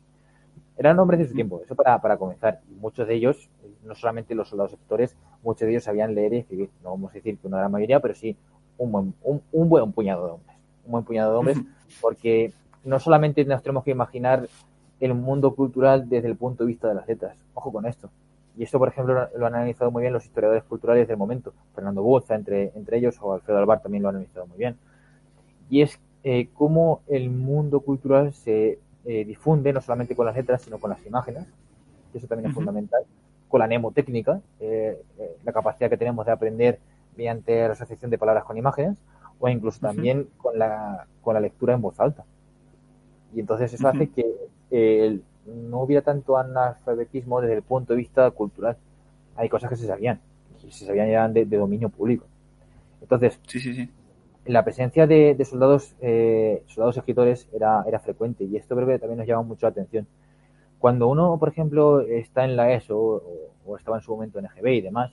[0.77, 2.61] Eran hombres de su tiempo, eso para, para comenzar.
[2.79, 3.49] muchos de ellos,
[3.83, 6.69] no solamente los soldados sectores, muchos de ellos sabían leer y escribir.
[6.81, 8.37] No vamos a decir que una gran mayoría, pero sí
[8.77, 10.52] un buen, un, un buen puñado de hombres.
[10.85, 11.57] Un buen puñado de hombres,
[12.01, 12.53] porque
[12.83, 14.47] no solamente nos tenemos que imaginar
[14.99, 17.37] el mundo cultural desde el punto de vista de las letras.
[17.53, 18.09] Ojo con esto.
[18.57, 21.53] Y esto, por ejemplo, lo han analizado muy bien los historiadores culturales del momento.
[21.73, 24.77] Fernando Boza, entre, entre ellos, o Alfredo Alvar también lo han analizado muy bien.
[25.69, 30.61] Y es eh, cómo el mundo cultural se eh, difunde no solamente con las letras,
[30.61, 31.45] sino con las imágenes.
[32.13, 33.03] Y eso también es fundamental.
[33.49, 36.79] Con la mnemotécnica, eh, eh, la capacidad que tenemos de aprender
[37.17, 38.95] mediante la asociación de palabras con imágenes,
[39.43, 42.23] o incluso también con, la, con la lectura en voz alta.
[43.35, 44.25] Y entonces eso hace que
[45.45, 48.77] no hubiera tanto analfabetismo desde el punto de vista cultural.
[49.35, 50.21] Hay cosas que se sabían,
[50.65, 52.25] y se sabían ya de, dominio público.
[53.01, 53.89] Entonces, sí, sí, sí.
[54.45, 59.17] la presencia de, soldados, eh, soldados escritores era, era frecuente y esto creo que también
[59.17, 60.07] nos llama mucho la atención.
[60.79, 62.97] Cuando uno, por ejemplo, está en la ESO
[63.65, 65.11] o, estaba en su momento en EGB y demás,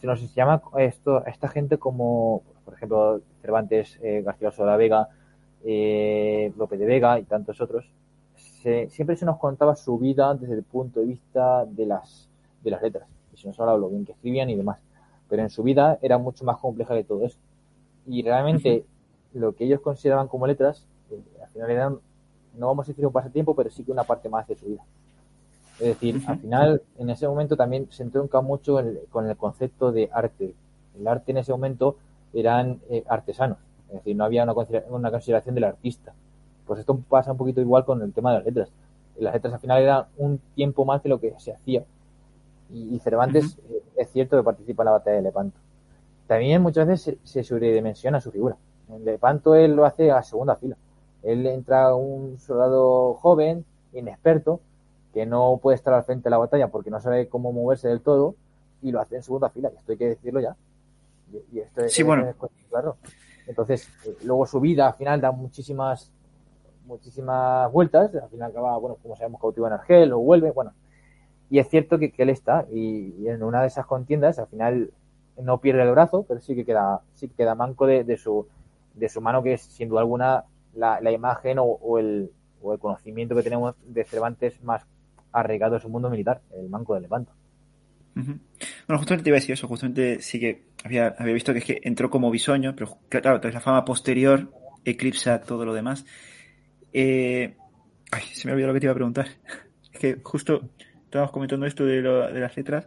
[0.00, 4.76] se nos llama esto, a esta gente como, por ejemplo, Cervantes, eh, García de la
[4.76, 5.08] Vega,
[5.64, 7.84] eh, López de Vega y tantos otros,
[8.88, 12.28] siempre se nos contaba su vida desde el punto de vista de las,
[12.62, 13.08] de las letras.
[13.32, 14.78] Y se nos hablaba lo bien que escribían y demás.
[15.28, 17.38] Pero en su vida era mucho más compleja que todo eso.
[18.06, 18.84] Y realmente
[19.34, 21.98] lo que ellos consideraban como letras, eh, al final eran,
[22.54, 24.82] no vamos a decir un pasatiempo, pero sí que una parte más de su vida.
[25.80, 28.78] Es decir, al final, en ese momento también se entronca mucho
[29.10, 30.54] con el concepto de arte.
[30.98, 31.96] El arte en ese momento
[32.34, 33.58] eran eh, artesanos.
[33.88, 34.54] Es decir, no había una,
[34.90, 36.12] una consideración del artista
[36.70, 38.68] pues esto pasa un poquito igual con el tema de las letras.
[39.18, 41.82] Las letras al final eran un tiempo más de lo que se hacía.
[42.72, 45.58] Y, Cervantes eh, es cierto que participa en la batalla de Lepanto.
[46.28, 48.56] También muchas veces se, sobredimensiona su figura.
[48.88, 50.76] En Lepanto él lo hace a segunda fila.
[51.24, 54.60] Él entra un soldado joven, inexperto,
[55.12, 58.00] que no puede estar al frente de la batalla porque no sabe cómo moverse del
[58.00, 58.34] todo
[58.82, 59.70] y lo hace en segunda fila.
[59.72, 60.56] Y esto hay que decirlo ya.
[61.52, 62.32] Y, esto sí, bueno.
[62.68, 62.96] claro.
[63.46, 66.12] Entonces, eh, luego su vida al final da muchísimas
[66.84, 68.14] muchísimas vueltas.
[68.14, 70.50] Al final acaba, bueno, como sabemos, cautivo en Argel o vuelve.
[70.50, 70.72] Bueno,
[71.48, 74.92] y es cierto que, él está y, en una de esas contiendas al final
[75.36, 78.46] no pierde el brazo, pero sí que queda, sí que queda manco de, su,
[78.94, 80.44] de su mano, que es sin duda alguna
[80.74, 82.30] la, la imagen o, el,
[82.62, 84.86] o el conocimiento que tenemos de Cervantes más
[85.32, 87.32] arraigado en su mundo militar, el manco de Lepanto.
[88.14, 91.64] Bueno, justamente te iba a decir eso, justamente sí que había, había visto que es
[91.64, 94.50] que entró como bisoño, pero claro, entonces la fama posterior
[94.84, 96.04] eclipsa todo lo demás.
[96.92, 97.56] Eh,
[98.10, 99.26] ay, se me olvidó lo que te iba a preguntar.
[99.92, 100.70] Es que justo
[101.04, 102.86] estábamos comentando esto de, de las letras.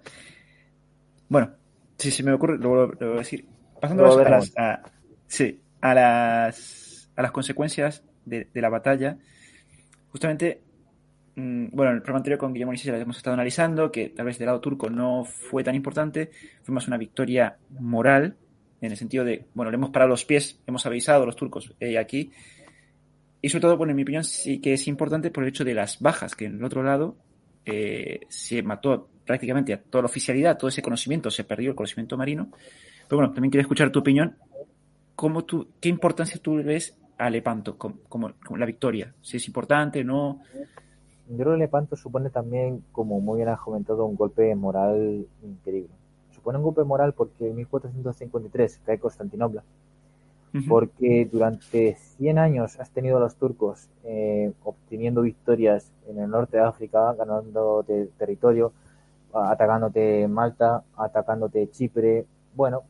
[1.28, 1.52] Bueno,
[1.98, 3.46] si se me ocurre, lo, voy a decir.
[3.80, 4.84] Pasando a, las, a,
[5.28, 9.18] sí, a, las, a las consecuencias de, de la batalla,
[10.12, 10.63] justamente
[11.36, 14.38] bueno, en el programa anterior con Guillermo Isis la hemos estado analizando, que tal vez
[14.38, 16.30] del lado turco no fue tan importante,
[16.62, 18.36] fue más una victoria moral,
[18.82, 21.74] en el sentido de, bueno, le hemos parado los pies, hemos avisado a los turcos
[21.80, 22.32] eh, aquí,
[23.42, 25.74] y sobre todo, bueno, en mi opinión sí que es importante por el hecho de
[25.74, 27.18] las bajas, que en el otro lado
[27.66, 32.18] eh, se mató prácticamente a toda la oficialidad, todo ese conocimiento, se perdió el conocimiento
[32.18, 32.52] marino.
[33.08, 34.38] Pero bueno, también quiero escuchar tu opinión.
[35.16, 39.14] ¿Cómo tú, ¿Qué importancia tú ves a Lepanto como, como, como la victoria?
[39.22, 40.42] Si es importante, no
[41.30, 45.94] yo creo que Lepanto supone también, como muy bien has comentado, un golpe moral increíble.
[46.32, 49.64] Supone un golpe moral porque en 1453 cae Constantinopla,
[50.68, 56.58] porque durante 100 años has tenido a los turcos eh, obteniendo victorias en el norte
[56.58, 57.86] de África, ganando
[58.18, 58.74] territorio,
[59.34, 62.26] atacándote Malta, atacándote Chipre.
[62.54, 62.84] Bueno,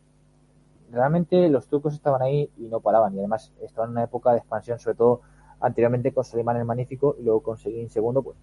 [0.92, 4.40] realmente los turcos estaban ahí y no paraban, y además estaban en una época de
[4.40, 5.22] expansión, sobre todo
[5.64, 8.38] anteriormente con Salimán el Magnífico y luego conseguí en segundo, pues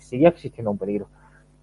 [0.00, 1.08] seguía existiendo un peligro.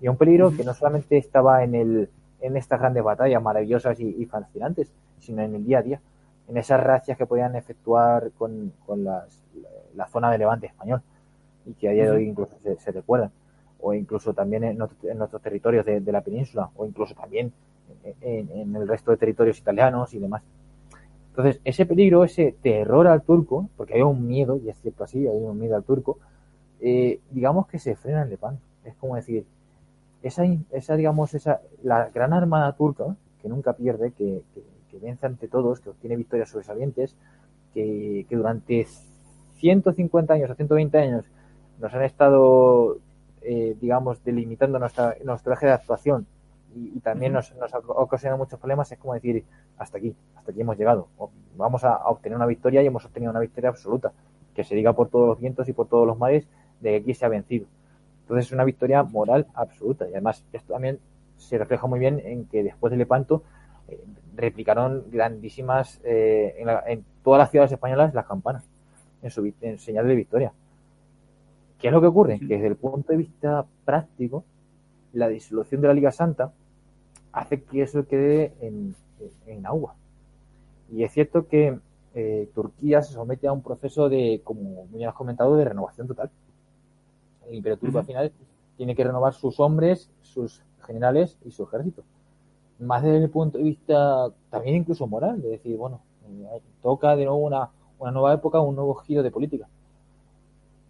[0.02, 2.10] Y un peligro que no solamente estaba en, el,
[2.42, 6.02] en estas grandes batallas maravillosas y, fascinantes, sino en el día a día,
[6.50, 9.42] en esas racias que podían efectuar con, con las,
[9.96, 11.02] la, zona de Levante español
[11.66, 13.32] y que a día de hoy incluso se, recuerdan,
[13.80, 17.54] o incluso también en, nuestros territorios de, la península, o incluso también
[18.22, 20.44] en el resto de territorios italianos y demás.
[21.30, 25.28] Entonces, ese peligro, ese terror al turco, porque hay un miedo, y es cierto así,
[25.28, 26.18] hay un miedo al turco,
[26.82, 28.60] eh, digamos que se frena en Lepán.
[28.84, 29.46] Es como decir,
[30.22, 34.42] esa, esa digamos, esa, la gran armada turca, que nunca pierde, que,
[35.02, 37.16] vence ante todos, que obtiene victorias sobresalientes,
[37.74, 38.86] que, que durante
[39.60, 41.26] 150 años o 120 años
[41.80, 42.98] nos han estado,
[43.42, 46.28] eh, digamos, delimitando nuestra, nuestro eje de actuación
[46.76, 49.44] y, también nos, nos, ha ocasionado muchos problemas, es como decir,
[49.78, 51.08] hasta aquí, hasta aquí hemos llegado.
[51.58, 54.12] Vamos a, obtener una victoria y hemos obtenido una victoria absoluta.
[54.54, 56.48] Que se diga por todos los vientos y por todos los mares
[56.82, 57.66] de que aquí se ha vencido.
[58.22, 60.08] Entonces es una victoria moral absoluta.
[60.08, 61.00] Y además esto también
[61.38, 63.44] se refleja muy bien en que después del Lepanto
[63.88, 64.04] eh,
[64.36, 66.56] replicaron grandísimas eh,
[66.88, 68.70] en, todas las ciudades españolas las campanas
[69.22, 70.54] en, su, en señal de victoria.
[71.80, 72.40] ¿Qué es lo que ocurre?
[72.40, 74.44] Que desde el punto de vista práctico,
[75.14, 76.52] la disolución de la Liga Santa
[77.32, 78.96] hace que eso quede en,
[79.66, 79.96] agua.
[80.92, 81.78] Y es cierto que
[82.16, 86.32] eh, Turquía se somete a un proceso de, como muy has comentado, de renovación total.
[87.48, 88.32] El Imperio Turco al final
[88.78, 92.04] tiene que renovar sus hombres, sus generales y su ejército.
[92.80, 97.26] Más desde el punto de vista también incluso moral, de decir, bueno, eh, toca de
[97.26, 97.70] nuevo una,
[98.00, 99.68] una nueva época, un nuevo giro de política.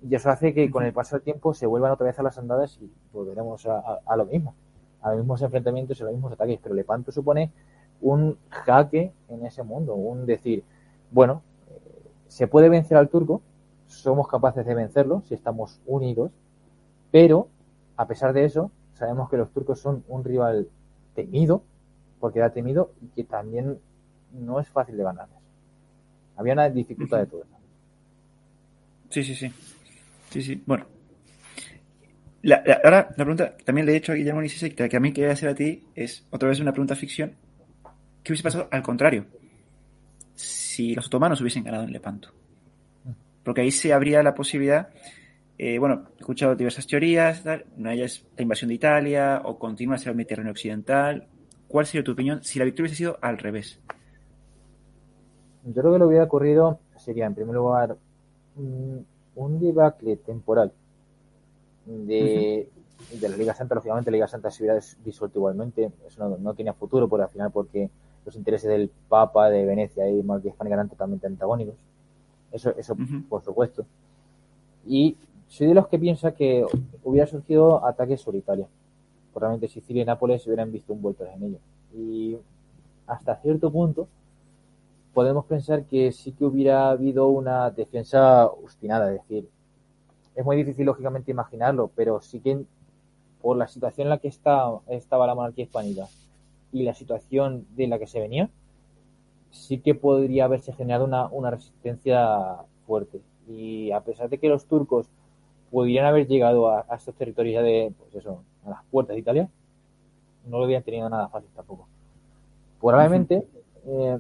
[0.02, 2.38] Y eso hace que con el paso del tiempo se vuelvan otra vez a las
[2.38, 4.56] andadas y volveremos a, lo mismo,
[5.02, 6.60] a los mismos enfrentamientos y a los mismos ataques.
[6.62, 7.52] Pero Lepanto supone
[8.02, 10.64] un jaque en ese mundo, un decir,
[11.12, 13.42] bueno, eh, se puede vencer al turco,
[13.88, 16.32] somos capaces de vencerlo si estamos unidos,
[17.12, 17.48] pero
[17.98, 20.70] a pesar de eso, sabemos que los turcos son un rival
[21.16, 21.64] temido,
[22.20, 23.80] porque era temido y que también
[24.34, 25.38] no es fácil de ganarles.
[26.38, 27.56] Había una dificultad de todo eso.
[29.10, 29.52] Sí, sí, sí.
[30.30, 30.64] Sí, sí.
[30.66, 30.99] Bueno.
[32.84, 35.50] Ahora, la pregunta, también le he hecho a Guillermo Nisese, que a mí quería hacer
[35.50, 37.34] a ti es otra vez una pregunta ficción.
[38.24, 39.26] ¿Qué hubiese pasado al contrario?
[40.36, 42.30] Si los otomanos hubiesen ganado en Lepanto.
[43.44, 44.90] Porque ahí se habría la posibilidad,
[45.58, 47.44] eh, bueno, he escuchado diversas teorías,
[47.78, 51.28] una de ellas la invasión de Italia o continúa hacia el Mediterráneo Occidental.
[51.68, 53.80] ¿Cuál sería tu opinión si la victoria hubiese sido al revés?
[55.66, 57.98] Yo creo que lo hubiera ocurrido sería, en primer lugar,
[58.56, 60.72] un debacle temporal
[61.90, 62.70] de,
[63.20, 66.54] de la Liga Santa, lógicamente la Liga Santa se hubiera disuelto igualmente, eso no, no
[66.54, 67.90] tenía futuro por al final porque
[68.26, 71.76] los intereses del Papa de Venecia y Monarquía Hispánica eran totalmente antagónicos.
[72.52, 72.96] Eso, eso
[73.28, 73.86] por supuesto.
[74.86, 75.18] Y
[75.48, 76.66] soy de los que piensa que
[77.04, 78.68] hubiera surgido ataques sobre Italia.
[79.34, 81.58] Probablemente Sicilia y Nápoles se hubieran visto envueltos en ello.
[81.96, 82.38] Y
[83.08, 84.08] hasta cierto punto
[85.14, 89.14] podemos pensar que sí que hubiera habido una defensa obstinada.
[89.14, 89.50] Es decir,
[90.40, 92.64] es muy difícil lógicamente imaginarlo, pero sí que
[93.42, 96.08] por la situación en la que estaba la monarquía hispánica
[96.72, 98.50] y la situación de la que se venía,
[99.52, 102.56] sí que podría haberse generado una, resistencia
[102.88, 103.20] fuerte.
[103.50, 105.08] Y a pesar de que los turcos
[105.72, 109.50] pudieran haber llegado a, estos territorios ya de, pues eso, a las puertas de Italia,
[110.46, 111.86] no lo habían tenido nada fácil tampoco.
[112.80, 113.46] Probablemente
[113.86, 114.20] eh,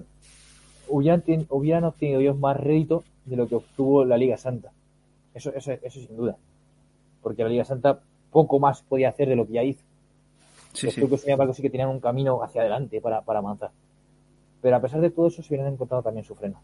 [0.89, 4.73] hubieran, hubieran obtenido ellos más rédito de lo que obtuvo la Liga Santa.
[5.33, 6.37] Eso, eso, eso sin duda.
[7.21, 7.99] Porque la Liga Santa
[8.31, 9.83] poco más podía hacer de lo que ya hizo.
[10.73, 13.71] Sí, Los turcos, sin embargo, sí que tenían un camino hacia adelante para, para avanzar.
[14.61, 16.61] Pero a pesar de todo eso, se hubieran encontrado también su freno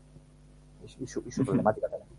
[0.99, 2.09] y, su, y su problemática también.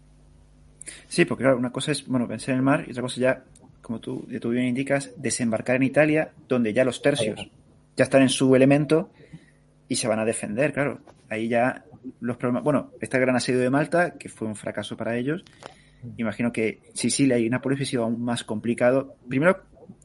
[1.08, 3.44] Sí, porque claro, una cosa es, bueno, vencer en el mar y otra cosa ya,
[3.82, 7.50] como tú, de tú bien indicas, desembarcar en Italia, donde ya los tercios
[7.96, 9.10] ya están en su elemento
[9.88, 10.98] y se van a defender, claro.
[11.28, 11.84] Ahí ya
[12.20, 15.44] los problemas, bueno, esta gran asedio de Malta, que fue un fracaso para ellos,
[16.16, 19.14] imagino que Sicilia y Nápoles ha sido aún más complicado.
[19.28, 19.58] Primero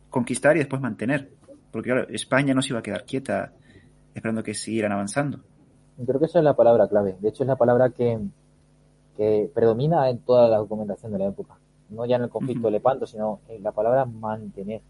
[0.10, 1.30] conquistar y después mantener,
[1.72, 3.54] porque claro, España no se iba a quedar quieta
[4.14, 5.40] esperando que siguieran avanzando.
[6.06, 7.16] Creo que esa es la palabra clave.
[7.20, 8.20] De hecho, es la palabra que,
[9.16, 11.58] que predomina en toda la documentación de la época.
[11.90, 14.82] No ya en el conflicto de Lepanto, sino en la palabra mantener.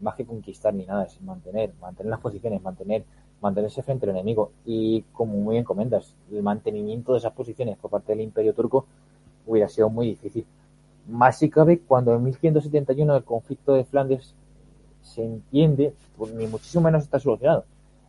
[0.00, 3.04] Más que conquistar ni nada, es mantener, mantener las posiciones, mantener,
[3.42, 4.52] mantenerse frente al enemigo.
[4.64, 8.86] Y como muy bien comentas, el mantenimiento de esas posiciones por parte del Imperio Turco
[9.46, 10.46] hubiera sido muy difícil.
[11.10, 14.34] Más si cabe cuando en 1171 el conflicto de Flandes
[15.02, 17.64] se entiende, pues ni muchísimo menos está solucionado.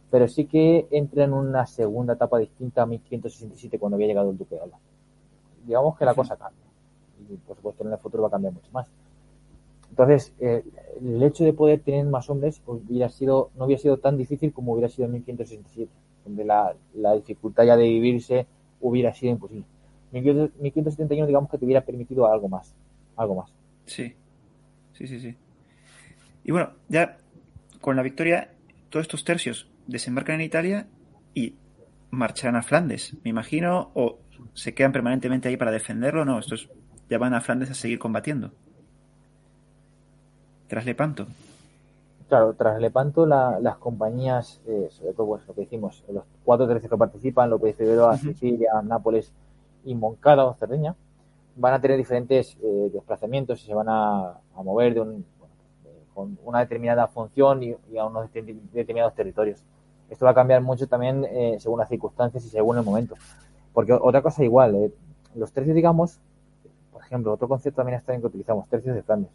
[0.09, 4.37] Pero sí que entra en una segunda etapa distinta a 1567 cuando había llegado el
[4.37, 4.77] Duque de Alba
[5.65, 6.65] digamos que la cosa cambia.
[7.29, 8.87] Y por supuesto en el futuro va a cambiar mucho más.
[9.89, 10.63] Entonces, eh,
[11.01, 14.73] el hecho de poder tener más hombres hubiera sido, no hubiera sido tan difícil como
[14.73, 15.91] hubiera sido en 1567,
[16.25, 18.47] donde la, la dificultad ya de vivirse
[18.79, 19.65] hubiera sido imposible.
[20.11, 22.73] 1571 digamos que te hubiera permitido algo más,
[23.22, 23.51] algo más.
[23.86, 24.15] Sí,
[24.93, 25.36] sí, sí, sí.
[26.43, 27.17] Y bueno, ya
[27.80, 28.51] con la victoria,
[28.89, 30.88] todos estos tercios desembarcan en Italia
[31.34, 31.55] y
[32.11, 34.19] marcharán a Flandes, me imagino, o
[34.53, 36.69] se quedan permanentemente ahí para defenderlo, no, estos
[37.09, 38.51] ya van a Flandes a seguir combatiendo.
[40.67, 41.28] Tras Lepanto.
[42.30, 46.89] Claro, tras Lepanto las compañías, eh, sobre todo pues, lo que decimos, los cuatro tercios
[46.89, 49.34] que participan, lo que a Sicilia, Nápoles
[49.84, 50.95] y Moncada o Cerdeña,
[51.55, 55.25] van a tener diferentes eh, desplazamientos y se van a, mover de un,
[56.13, 59.63] con una determinada función y, a unos determinados territorios.
[60.09, 63.15] Esto va a cambiar mucho también eh, según las circunstancias y según el momento.
[63.73, 64.91] Porque otra cosa igual, eh,
[65.35, 66.19] los tercios, digamos,
[66.91, 69.31] por ejemplo, otro concepto también está en que utilizamos, tercios de Flandes.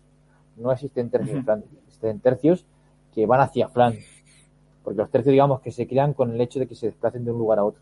[0.57, 2.67] No existen tercios de Flandes, existen tercios
[3.15, 4.07] que van hacia Flandes.
[4.85, 7.33] Porque los tercios, digamos, que se crean con el hecho de que se desplacen de
[7.33, 7.81] un lugar a otro.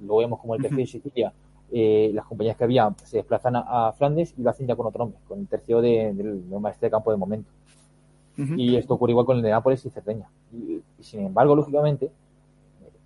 [0.00, 1.32] Luego vemos como el tercio de Sicilia,
[1.72, 5.04] eh, las compañías que había se desplazan a, Flandes y lo hacen ya con otro
[5.04, 7.50] hombre, con el tercio de, del maestre de campo de momento.
[8.36, 10.28] Y esto ocurre igual con el de Nápoles y Cerdeña.
[10.52, 12.10] Y, sin embargo, lógicamente,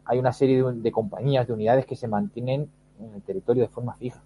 [0.05, 3.95] hay una serie de, compañías, de unidades que se mantienen en el territorio de forma
[3.95, 4.21] fija.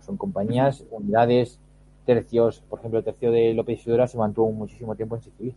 [0.00, 1.58] Son compañías, unidades,
[2.04, 5.54] tercios, por ejemplo, el tercio de López Isidora se mantuvo muchísimo tiempo en Sicilia.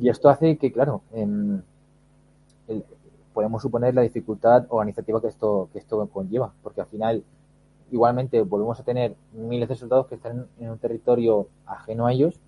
[0.00, 1.02] Y esto hace que, claro,
[3.36, 7.22] podemos suponer la dificultad organizativa que esto, que esto conlleva, porque al final,
[7.92, 12.40] igualmente, volvemos a tener miles de soldados que están en un territorio ajeno a ellos,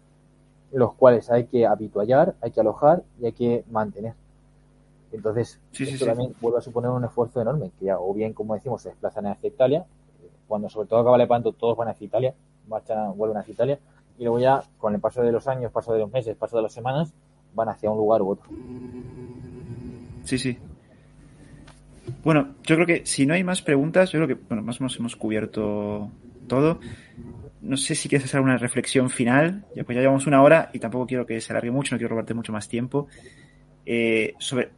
[0.72, 4.14] los cuales hay que habituallar, hay que alojar y hay que mantener.
[5.12, 8.80] Entonces, esto también vuelve a suponer un esfuerzo enorme, que ya, o bien, como decimos,
[8.80, 9.84] se desplazan hacia Italia,
[10.46, 12.34] cuando sobre todo acaba Lepanto, todos van hacia Italia,
[12.66, 13.78] marchan, vuelven hacia Italia,
[14.16, 16.62] y luego ya, con el paso de los años, paso de los meses, paso de
[16.62, 17.12] las semanas,
[17.54, 18.48] van hacia un lugar u otro.
[20.24, 20.58] Sí, sí.
[22.24, 24.84] Bueno, yo creo que si no hay más preguntas, yo creo que, bueno, más o
[24.84, 26.10] menos hemos cubierto
[26.46, 26.80] todo.
[27.60, 29.64] No sé si quieres hacer una reflexión final.
[29.74, 32.10] Ya, pues ya llevamos una hora y tampoco quiero que se alargue mucho, no quiero
[32.10, 33.08] robarte mucho más tiempo.
[33.84, 34.70] Eh, sobre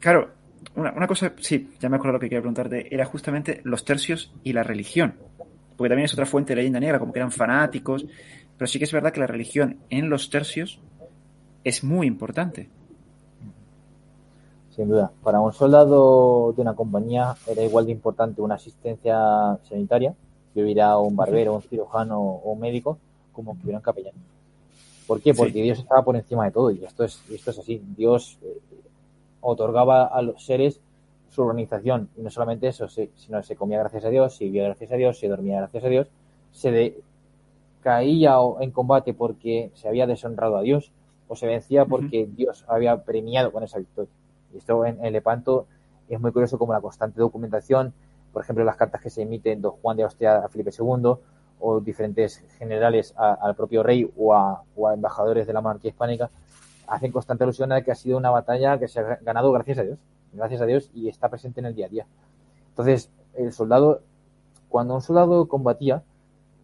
[0.00, 0.30] Claro,
[0.76, 4.54] una, cosa, sí, ya me acuerdo lo que quería preguntarte, era justamente los tercios y
[4.54, 5.14] la religión.
[5.76, 8.06] Porque también es otra fuente de leyenda negra, como que eran fanáticos.
[8.56, 10.80] Pero sí que es verdad que la religión en los tercios
[11.64, 12.70] es muy importante.
[14.80, 15.12] Sin duda.
[15.22, 20.14] Para un soldado de una compañía era igual de importante una asistencia sanitaria,
[20.54, 22.96] que hubiera un barbero, un cirujano o un médico,
[23.30, 24.14] como que hubiera un capellán.
[25.06, 25.34] ¿Por qué?
[25.34, 27.82] Porque Dios estaba por encima de todo y esto es, esto es así.
[27.94, 28.58] Dios eh,
[29.42, 30.80] otorgaba a los seres
[31.28, 32.08] su organización.
[32.16, 35.18] Y no solamente eso, sino se comía gracias a Dios, se vivía gracias a Dios,
[35.18, 36.06] se dormía gracias a Dios,
[36.52, 36.96] se
[37.82, 40.90] caía en combate porque se había deshonrado a Dios
[41.28, 44.14] o se vencía porque Dios había premiado con esa victoria.
[44.52, 45.66] Y esto en, Lepanto
[46.08, 47.92] es muy curioso como la constante documentación,
[48.32, 51.14] por ejemplo, las cartas que se emiten Don Juan de Austria a Felipe II
[51.60, 54.62] o diferentes generales al propio rey o a,
[54.94, 56.30] embajadores de la monarquía hispánica,
[56.86, 59.82] hacen constante alusión a que ha sido una batalla que se ha ganado gracias a
[59.82, 59.98] Dios,
[60.32, 62.06] gracias a Dios y está presente en el día a día.
[62.70, 64.00] Entonces, el soldado,
[64.68, 66.02] cuando un soldado combatía,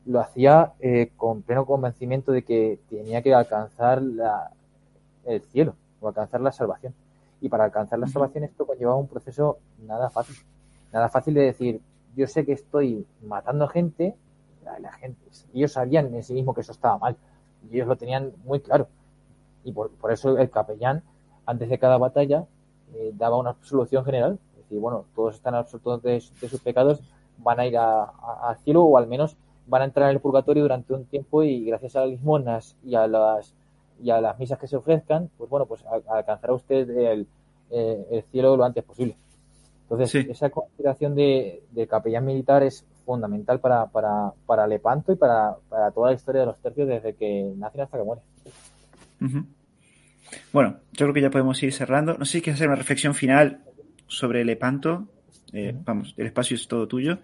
[0.06, 4.00] lo hacía eh, con pleno convencimiento de que tenía que alcanzar
[5.24, 6.94] el cielo o alcanzar la salvación.
[7.46, 10.34] Y para alcanzar la salvación esto conllevaba un proceso nada fácil.
[10.92, 11.80] Nada fácil de decir,
[12.16, 14.16] yo sé que estoy matando gente,
[14.80, 15.20] la gente,
[15.54, 17.16] ellos sabían en sí mismo que eso estaba mal.
[17.70, 18.88] Y ellos lo tenían muy claro.
[19.62, 21.04] Y por, eso el capellán,
[21.46, 22.46] antes de cada batalla,
[22.94, 24.40] eh, daba una absolución general.
[24.56, 27.00] Es decir, bueno, todos están absueltos de, sus pecados,
[27.38, 29.36] van a ir al cielo o al menos
[29.68, 32.96] van a entrar en el purgatorio durante un tiempo y gracias a las limonas y
[32.96, 33.54] a las
[34.00, 37.26] y a las misas que se ofrezcan, pues bueno, pues alcanzará usted el,
[37.70, 39.16] eh, el cielo lo antes posible.
[39.88, 45.92] Entonces, esa consideración de, capellán militar es fundamental para, para, para Lepanto y para, para,
[45.92, 48.22] toda la historia de los tercios desde que nacen hasta que muere.
[50.52, 52.18] Bueno, yo creo que ya podemos ir cerrando.
[52.18, 53.62] No sé si quieres hacer una reflexión final
[54.08, 55.06] sobre Lepanto.
[55.52, 57.18] Eh, vamos, el espacio es todo tuyo.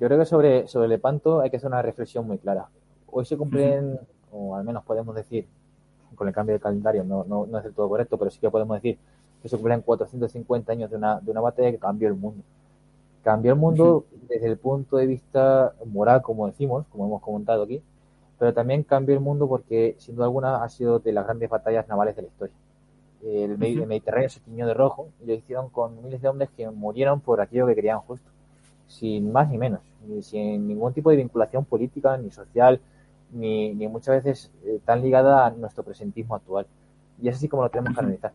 [0.00, 2.68] Yo creo que sobre, sobre Lepanto hay que hacer una reflexión muy clara.
[3.06, 3.98] Hoy se cumplen,
[4.32, 5.46] o al menos podemos decir,
[6.20, 8.50] con el cambio de calendario no, no, no es del todo correcto, pero sí que
[8.50, 8.98] podemos decir
[9.40, 12.42] que se cumplen 450 años de una, de una batalla que cambió el mundo.
[13.24, 17.80] Cambió el mundo desde el punto de vista moral, como decimos, como hemos comentado aquí,
[18.38, 21.88] pero también cambió el mundo porque, sin duda alguna, ha sido de las grandes batallas
[21.88, 22.54] navales de la historia.
[23.24, 27.20] El, Mediterráneo se tiñó de rojo y lo hicieron con miles de hombres que murieron
[27.20, 28.28] por aquello que querían justo,
[28.88, 29.80] sin más ni menos,
[30.20, 32.78] sin ningún tipo de vinculación política ni social,
[33.32, 36.66] ni, ni muchas veces eh, tan ligada a nuestro presentismo actual.
[37.22, 38.32] Y es así como lo tenemos que analizar.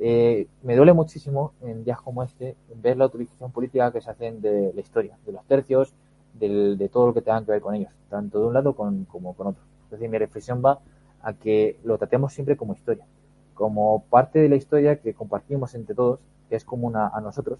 [0.00, 4.40] Eh, me duele muchísimo en días como este ver la utilización política que se hacen
[4.40, 5.92] de la historia, de los tercios,
[6.34, 9.48] de todo lo que tenga que ver con ellos, tanto de un lado como con
[9.48, 9.62] otro.
[9.84, 10.78] Entonces mi reflexión va
[11.20, 13.04] a que lo tratemos siempre como historia,
[13.54, 17.58] como parte de la historia que compartimos entre todos, que es común a, nosotros,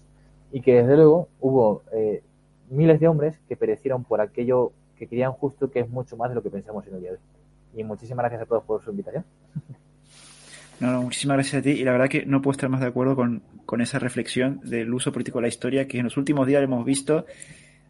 [0.51, 2.23] y que desde luego hubo eh,
[2.69, 6.35] miles de hombres que perecieron por aquello que querían justo, que es mucho más de
[6.35, 7.23] lo que pensamos en el día de hoy.
[7.81, 9.23] Y muchísimas gracias a todos por su invitación.
[10.79, 12.87] No, no, muchísimas gracias a ti y la verdad que no puedo estar más de
[12.87, 16.47] acuerdo con, con esa reflexión del uso político de la historia que en los últimos
[16.47, 17.25] días hemos visto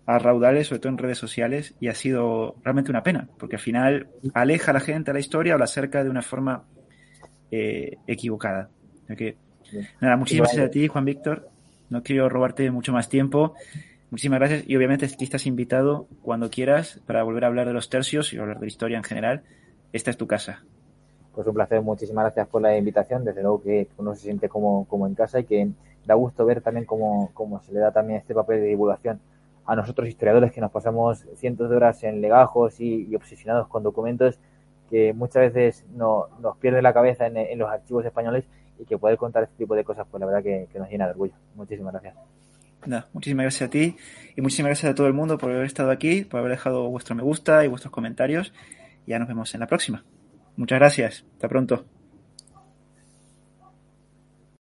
[0.07, 3.61] a raudales, sobre todo en redes sociales, y ha sido realmente una pena, porque al
[3.61, 6.63] final aleja a la gente a la historia o la acerca de una forma
[7.51, 8.71] eh, equivocada.
[9.15, 9.37] que,
[10.01, 11.47] nada, muchísimas gracias a ti, Juan Víctor.
[11.91, 13.53] No quiero robarte mucho más tiempo.
[14.11, 17.89] Muchísimas gracias y obviamente aquí estás invitado cuando quieras para volver a hablar de los
[17.89, 19.43] tercios y hablar de historia en general.
[19.93, 20.63] Esta es tu casa.
[21.35, 23.23] Pues un placer, muchísimas gracias por la invitación.
[23.23, 25.69] Desde luego que uno se siente como, como en casa y que
[26.07, 29.19] da gusto ver también cómo, cómo se le da también este papel de divulgación
[29.67, 34.39] a nosotros historiadores que nos pasamos cientos de horas en legajos y, obsesionados con documentos
[34.89, 38.45] que muchas veces no, nos pierde la cabeza en, los archivos españoles
[38.79, 41.11] y que poder contar este tipo de cosas, pues la verdad que nos llena de
[41.11, 41.33] orgullo.
[41.53, 42.15] Muchísimas gracias
[43.13, 43.95] muchísimas gracias a ti
[44.35, 47.15] y muchísimas gracias a todo el mundo por haber estado aquí, por haber dejado vuestro
[47.15, 48.53] me gusta y vuestros comentarios.
[49.05, 50.03] Ya nos vemos en la próxima.
[50.55, 51.25] Muchas gracias.
[51.33, 51.98] Hasta pronto.